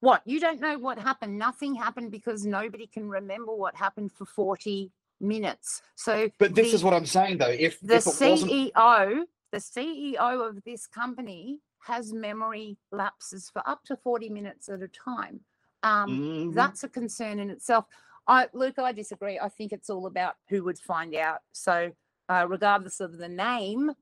What? 0.00 0.22
what? 0.22 0.22
You 0.24 0.40
don't 0.40 0.60
know 0.60 0.76
what 0.76 0.98
happened. 0.98 1.38
Nothing 1.38 1.76
happened 1.76 2.10
because 2.10 2.44
nobody 2.44 2.88
can 2.88 3.08
remember 3.08 3.54
what 3.54 3.76
happened 3.76 4.10
for 4.10 4.26
40 4.26 4.90
minutes. 5.20 5.82
So 5.94 6.30
But 6.40 6.56
this 6.56 6.70
the, 6.70 6.76
is 6.76 6.84
what 6.84 6.94
I'm 6.94 7.06
saying 7.06 7.38
though. 7.38 7.48
If, 7.48 7.78
the 7.80 7.96
if 7.96 8.04
CEO, 8.04 9.22
the 9.52 9.58
CEO 9.58 10.48
of 10.48 10.62
this 10.64 10.86
company 10.86 11.60
has 11.80 12.12
memory 12.12 12.76
lapses 12.90 13.50
for 13.50 13.62
up 13.66 13.84
to 13.84 13.96
40 13.96 14.28
minutes 14.28 14.68
at 14.68 14.82
a 14.82 14.88
time. 14.88 15.40
Um, 15.82 16.10
Mhm. 16.10 16.54
That's 16.54 16.82
a 16.84 16.88
concern 16.88 17.38
in 17.38 17.50
itself. 17.50 17.86
I 18.26 18.48
Luc, 18.52 18.78
I 18.78 18.92
disagree. 18.92 19.38
I 19.38 19.48
think 19.48 19.72
it's 19.72 19.88
all 19.88 20.06
about 20.06 20.36
who 20.48 20.64
would 20.64 20.78
find 20.78 21.14
out. 21.14 21.42
So 21.52 21.92
uh, 22.28 22.46
regardless 22.48 23.00
of 23.00 23.18
the 23.18 23.28
name, 23.28 23.92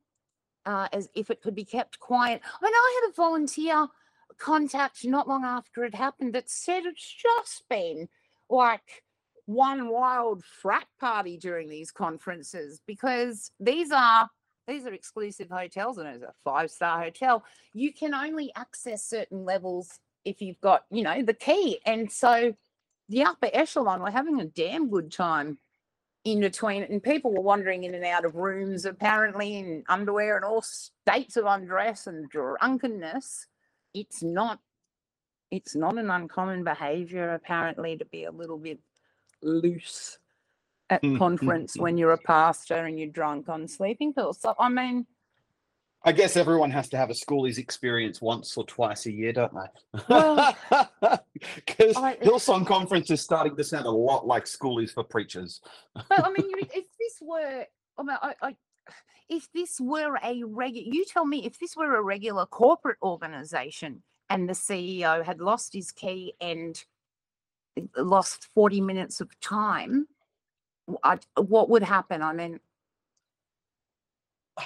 uh, 0.66 0.88
as 0.92 1.10
if 1.14 1.30
it 1.30 1.42
could 1.42 1.54
be 1.54 1.64
kept 1.64 1.98
quiet. 1.98 2.40
I 2.44 2.64
mean, 2.64 2.72
I 2.74 3.00
had 3.02 3.10
a 3.10 3.14
volunteer 3.14 3.86
contact 4.38 5.04
not 5.04 5.28
long 5.28 5.44
after 5.44 5.84
it 5.84 5.94
happened 5.94 6.32
that 6.34 6.48
said 6.48 6.86
it's 6.86 7.12
just 7.12 7.68
been 7.68 8.08
like 8.48 9.04
one 9.46 9.90
wild 9.90 10.42
frat 10.42 10.86
party 10.98 11.36
during 11.36 11.68
these 11.68 11.90
conferences 11.90 12.80
because 12.86 13.50
these 13.60 13.92
are 13.92 14.30
these 14.66 14.86
are 14.86 14.92
exclusive 14.92 15.48
hotels 15.50 15.98
and 15.98 16.08
it's 16.08 16.22
a 16.22 16.32
five 16.44 16.70
star 16.70 17.02
hotel. 17.02 17.44
You 17.72 17.92
can 17.92 18.14
only 18.14 18.52
access 18.56 19.04
certain 19.04 19.44
levels 19.44 19.98
if 20.24 20.40
you've 20.40 20.60
got, 20.60 20.84
you 20.90 21.02
know, 21.02 21.22
the 21.22 21.34
key. 21.34 21.80
And 21.84 22.10
so 22.10 22.54
the 23.08 23.24
upper 23.24 23.50
echelon 23.52 24.00
were 24.00 24.10
having 24.10 24.40
a 24.40 24.46
damn 24.46 24.88
good 24.88 25.12
time 25.12 25.58
in 26.24 26.40
between. 26.40 26.82
And 26.84 27.02
people 27.02 27.32
were 27.32 27.42
wandering 27.42 27.84
in 27.84 27.94
and 27.94 28.04
out 28.04 28.24
of 28.24 28.34
rooms, 28.34 28.86
apparently 28.86 29.56
in 29.56 29.84
underwear 29.88 30.36
and 30.36 30.44
all 30.44 30.62
states 30.62 31.36
of 31.36 31.44
undress 31.44 32.06
and 32.06 32.28
drunkenness. 32.28 33.46
It's 33.92 34.22
not 34.22 34.60
it's 35.50 35.76
not 35.76 35.98
an 35.98 36.10
uncommon 36.10 36.64
behavior 36.64 37.34
apparently 37.34 37.96
to 37.96 38.04
be 38.06 38.24
a 38.24 38.32
little 38.32 38.58
bit 38.58 38.80
loose 39.40 40.18
at 40.90 41.02
Mm, 41.02 41.14
mm, 41.14 41.18
conference 41.18 41.76
when 41.76 41.96
you're 41.96 42.12
a 42.12 42.18
pastor 42.18 42.84
and 42.84 42.98
you're 42.98 43.08
drunk 43.08 43.48
on 43.48 43.66
sleeping 43.68 44.12
pills. 44.12 44.40
So 44.40 44.54
I 44.58 44.68
mean, 44.68 45.06
I 46.06 46.12
guess 46.12 46.36
everyone 46.36 46.70
has 46.72 46.90
to 46.90 46.98
have 46.98 47.08
a 47.10 47.14
schoolies 47.14 47.56
experience 47.56 48.20
once 48.20 48.54
or 48.56 48.64
twice 48.64 49.06
a 49.06 49.12
year, 49.12 49.32
don't 49.32 49.54
they? 49.54 49.68
Because 51.54 51.96
I- 51.96 52.16
Hillsong 52.16 52.66
Conference 52.66 53.10
is 53.10 53.22
starting 53.22 53.56
to 53.56 53.64
sound 53.64 53.86
a 53.86 53.90
lot 53.90 54.26
like 54.26 54.44
schoolies 54.44 54.90
for 54.90 55.02
preachers. 55.02 55.62
but 55.94 56.24
I 56.24 56.30
mean, 56.30 56.50
if 56.58 56.84
this 56.98 57.18
were, 57.22 57.64
I 57.96 58.02
mean, 58.02 58.16
I, 58.22 58.34
I, 58.42 58.56
if 59.30 59.48
this 59.54 59.80
were 59.80 60.18
a 60.22 60.42
regular, 60.44 60.86
you 60.92 61.06
tell 61.06 61.24
me, 61.24 61.46
if 61.46 61.58
this 61.58 61.74
were 61.74 61.96
a 61.96 62.02
regular 62.02 62.44
corporate 62.44 62.98
organization 63.02 64.02
and 64.28 64.46
the 64.46 64.52
CEO 64.52 65.24
had 65.24 65.40
lost 65.40 65.72
his 65.72 65.90
key 65.90 66.34
and 66.38 66.84
lost 67.96 68.48
40 68.54 68.82
minutes 68.82 69.22
of 69.22 69.40
time, 69.40 70.06
I- 71.02 71.18
what 71.36 71.68
would 71.70 71.82
happen? 71.82 72.22
I 72.22 72.32
mean, 72.32 72.60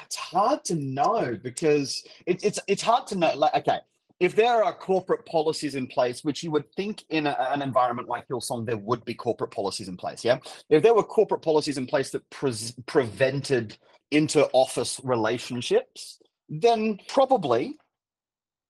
It's 0.04 0.16
hard 0.16 0.64
to 0.64 0.74
know 0.74 1.38
because 1.42 2.04
it, 2.26 2.44
it's 2.44 2.60
it's 2.66 2.82
hard 2.82 3.06
to 3.08 3.16
know. 3.16 3.34
Like, 3.34 3.54
okay, 3.54 3.80
if 4.20 4.34
there 4.34 4.62
are 4.62 4.74
corporate 4.74 5.24
policies 5.26 5.74
in 5.74 5.86
place, 5.86 6.24
which 6.24 6.42
you 6.42 6.50
would 6.50 6.70
think 6.74 7.04
in 7.08 7.26
a, 7.26 7.36
an 7.52 7.62
environment 7.62 8.08
like 8.08 8.26
Hillsong, 8.28 8.66
there 8.66 8.76
would 8.76 9.04
be 9.04 9.14
corporate 9.14 9.50
policies 9.50 9.88
in 9.88 9.96
place. 9.96 10.24
Yeah, 10.24 10.38
if 10.68 10.82
there 10.82 10.94
were 10.94 11.04
corporate 11.04 11.42
policies 11.42 11.78
in 11.78 11.86
place 11.86 12.10
that 12.10 12.28
pres 12.30 12.74
prevented 12.86 13.78
inter-office 14.10 15.00
relationships, 15.04 16.18
then 16.48 16.98
probably 17.08 17.76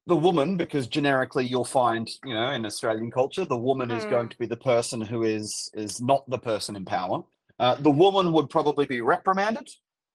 the 0.07 0.17
woman, 0.17 0.57
because 0.57 0.87
generically 0.87 1.47
you'll 1.47 1.65
find, 1.65 2.09
you 2.25 2.35
know, 2.35 2.51
in 2.51 2.65
Australian 2.65 3.11
culture, 3.11 3.45
the 3.45 3.57
woman 3.57 3.91
is 3.91 4.05
hmm. 4.05 4.11
going 4.11 4.29
to 4.29 4.39
be 4.39 4.47
the 4.47 4.57
person 4.57 5.01
who 5.01 5.23
is 5.23 5.71
is 5.75 6.01
not 6.01 6.29
the 6.29 6.39
person 6.39 6.77
in 6.77 6.85
power. 6.85 7.23
Uh, 7.59 7.75
the 7.77 7.91
woman 7.91 8.33
would 8.33 8.49
probably 8.51 8.87
be 8.87 9.01
reprimanded, 9.01 9.69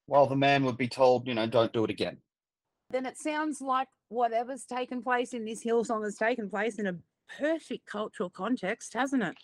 while 0.05 0.25
the 0.27 0.35
man 0.35 0.63
would 0.63 0.77
be 0.77 0.87
told, 0.87 1.27
you 1.27 1.33
know, 1.33 1.45
don't 1.45 1.73
do 1.73 1.83
it 1.83 1.89
again. 1.89 2.17
then 2.89 3.05
it 3.07 3.17
sounds 3.17 3.59
like 3.59 3.87
whatever's 4.09 4.65
taken 4.65 5.01
place 5.01 5.33
in 5.33 5.45
this 5.45 5.63
Hillsong 5.63 6.03
has 6.03 6.15
taken 6.15 6.47
place 6.49 6.77
in 6.77 6.85
a 6.87 6.95
perfect 7.39 7.87
cultural 7.87 8.29
context, 8.29 8.93
hasn't 8.93 9.23
it? 9.23 9.35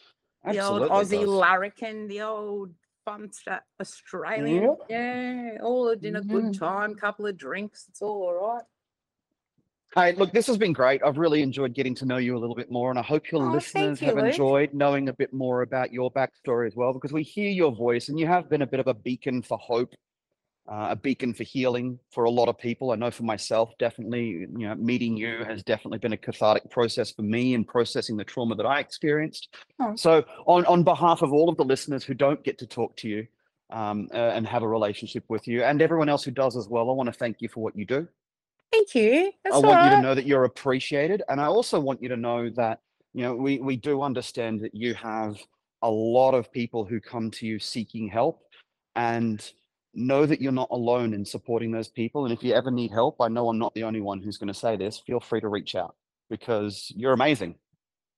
The 0.45 0.59
old 0.59 0.83
Absolutely 0.83 1.17
Aussie 1.17 1.25
does. 1.25 1.29
larrikin, 1.29 2.07
the 2.07 2.21
old 2.21 2.73
funster 3.07 3.59
Australian. 3.81 4.75
Yeah, 4.87 5.57
all 5.63 5.89
in 5.89 6.15
a 6.17 6.21
good 6.21 6.45
Mm. 6.45 6.59
time, 6.59 6.93
couple 6.95 7.25
of 7.25 7.37
drinks. 7.37 7.87
It's 7.89 8.01
all 8.03 8.21
all 8.23 8.33
right. 8.55 8.63
Hey, 9.95 10.13
look, 10.13 10.31
this 10.31 10.47
has 10.47 10.57
been 10.57 10.73
great. 10.73 11.01
I've 11.03 11.17
really 11.17 11.41
enjoyed 11.41 11.73
getting 11.73 11.95
to 11.95 12.05
know 12.05 12.17
you 12.17 12.37
a 12.37 12.39
little 12.39 12.55
bit 12.55 12.71
more, 12.71 12.89
and 12.91 12.99
I 12.99 13.01
hope 13.01 13.31
your 13.31 13.41
Oh, 13.41 13.51
listeners 13.51 14.01
you, 14.01 14.07
have 14.07 14.17
Luc. 14.17 14.25
enjoyed 14.25 14.73
knowing 14.73 15.09
a 15.09 15.13
bit 15.13 15.33
more 15.33 15.63
about 15.63 15.91
your 15.91 16.11
backstory 16.11 16.67
as 16.67 16.75
well, 16.75 16.93
because 16.93 17.11
we 17.11 17.23
hear 17.23 17.49
your 17.49 17.71
voice 17.71 18.09
and 18.09 18.19
you 18.19 18.27
have 18.27 18.49
been 18.49 18.61
a 18.61 18.67
bit 18.67 18.79
of 18.79 18.87
a 18.87 18.93
beacon 18.93 19.41
for 19.41 19.57
hope 19.57 19.93
uh, 20.69 20.89
a 20.91 20.95
beacon 20.95 21.33
for 21.33 21.43
healing 21.43 21.97
for 22.11 22.25
a 22.25 22.29
lot 22.29 22.47
of 22.47 22.57
people. 22.57 22.91
I 22.91 22.95
know 22.95 23.09
for 23.09 23.23
myself, 23.23 23.73
definitely, 23.79 24.47
you 24.55 24.67
know, 24.67 24.75
meeting 24.75 25.17
you 25.17 25.43
has 25.43 25.63
definitely 25.63 25.97
been 25.97 26.13
a 26.13 26.17
cathartic 26.17 26.69
process 26.69 27.11
for 27.11 27.23
me 27.23 27.55
in 27.55 27.65
processing 27.65 28.17
the 28.17 28.23
trauma 28.23 28.55
that 28.55 28.67
I 28.67 28.79
experienced. 28.79 29.49
Oh. 29.79 29.95
So, 29.95 30.23
on 30.45 30.65
on 30.65 30.83
behalf 30.83 31.23
of 31.23 31.33
all 31.33 31.49
of 31.49 31.57
the 31.57 31.65
listeners 31.65 32.03
who 32.03 32.13
don't 32.13 32.43
get 32.43 32.59
to 32.59 32.67
talk 32.67 32.95
to 32.97 33.09
you 33.09 33.27
um, 33.71 34.09
uh, 34.13 34.17
and 34.17 34.45
have 34.45 34.61
a 34.61 34.67
relationship 34.67 35.23
with 35.27 35.47
you, 35.47 35.63
and 35.63 35.81
everyone 35.81 36.07
else 36.07 36.23
who 36.23 36.31
does 36.31 36.55
as 36.55 36.67
well, 36.69 36.91
I 36.91 36.93
want 36.93 37.07
to 37.07 37.13
thank 37.13 37.37
you 37.39 37.49
for 37.49 37.63
what 37.63 37.75
you 37.75 37.85
do. 37.85 38.07
Thank 38.71 38.95
you. 38.95 39.31
That's 39.43 39.55
I 39.55 39.59
want 39.59 39.83
you 39.83 39.89
to 39.89 40.01
know 40.01 40.15
that 40.15 40.25
you're 40.25 40.43
appreciated, 40.43 41.23
and 41.27 41.41
I 41.41 41.45
also 41.45 41.79
want 41.79 42.01
you 42.01 42.09
to 42.09 42.17
know 42.17 42.49
that 42.51 42.79
you 43.13 43.23
know 43.23 43.35
we 43.35 43.59
we 43.59 43.75
do 43.75 44.01
understand 44.01 44.61
that 44.61 44.75
you 44.75 44.93
have 44.95 45.37
a 45.81 45.89
lot 45.89 46.33
of 46.33 46.51
people 46.51 46.85
who 46.85 46.99
come 46.99 47.31
to 47.31 47.47
you 47.47 47.57
seeking 47.59 48.07
help, 48.07 48.41
and 48.95 49.51
know 49.95 50.25
that 50.25 50.39
you're 50.39 50.51
not 50.51 50.67
alone 50.71 51.13
in 51.13 51.25
supporting 51.25 51.71
those 51.71 51.87
people. 51.87 52.25
And 52.25 52.33
if 52.33 52.43
you 52.43 52.53
ever 52.53 52.69
need 52.69 52.91
help, 52.91 53.19
I 53.19 53.27
know 53.27 53.49
I'm 53.49 53.57
not 53.57 53.73
the 53.73 53.83
only 53.83 54.01
one 54.01 54.21
who's 54.21 54.37
going 54.37 54.49
to 54.49 54.53
say 54.53 54.75
this. 54.75 54.99
Feel 54.99 55.19
free 55.19 55.41
to 55.41 55.47
reach 55.47 55.73
out 55.75 55.95
because 56.29 56.91
you're 56.95 57.13
amazing. 57.13 57.55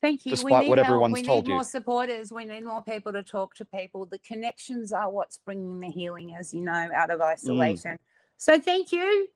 Thank 0.02 0.26
you. 0.26 0.32
despite 0.32 0.52
we 0.52 0.60
need 0.62 0.70
what 0.70 0.78
help. 0.80 0.88
everyone's 0.88 1.14
we 1.14 1.24
told 1.24 1.48
need 1.48 1.54
more 1.54 1.64
supporters. 1.64 2.32
We 2.32 2.44
need 2.46 2.66
more 2.66 2.84
people 2.84 3.14
to 3.14 3.24
talk 3.24 3.54
to 3.56 3.66
people. 3.66 4.06
The 4.08 4.18
connections 4.20 4.92
are 4.92 5.10
what's 5.10 5.38
bringing 5.46 5.80
the 5.80 5.90
healing, 5.90 6.36
as 6.36 6.54
you 6.54 6.62
know, 6.62 6.90
out 6.94 7.12
of 7.12 7.20
Mm. 7.20 7.28
isolation. 7.28 7.98
So 8.38 8.60
thank 8.60 8.92
you. 8.92 9.28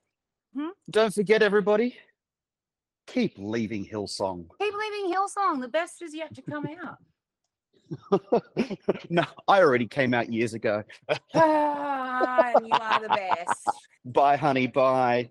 Don't 0.90 1.12
forget, 1.12 1.42
everybody, 1.42 1.96
keep 3.06 3.34
leaving 3.36 3.84
Hillsong. 3.84 4.46
Keep 4.60 4.74
leaving 4.74 5.12
Hillsong. 5.14 5.60
The 5.60 5.68
best 5.68 6.02
is 6.02 6.14
yet 6.14 6.34
to 6.34 6.42
come 6.42 6.68
out. 6.84 6.98
no, 9.10 9.24
I 9.48 9.60
already 9.60 9.86
came 9.86 10.14
out 10.14 10.32
years 10.32 10.54
ago. 10.54 10.82
Ah, 11.34 12.52
you 12.60 12.70
are 12.72 13.00
the 13.00 13.08
best. 13.08 13.68
Bye, 14.04 14.36
honey. 14.36 14.66
Bye. 14.66 15.30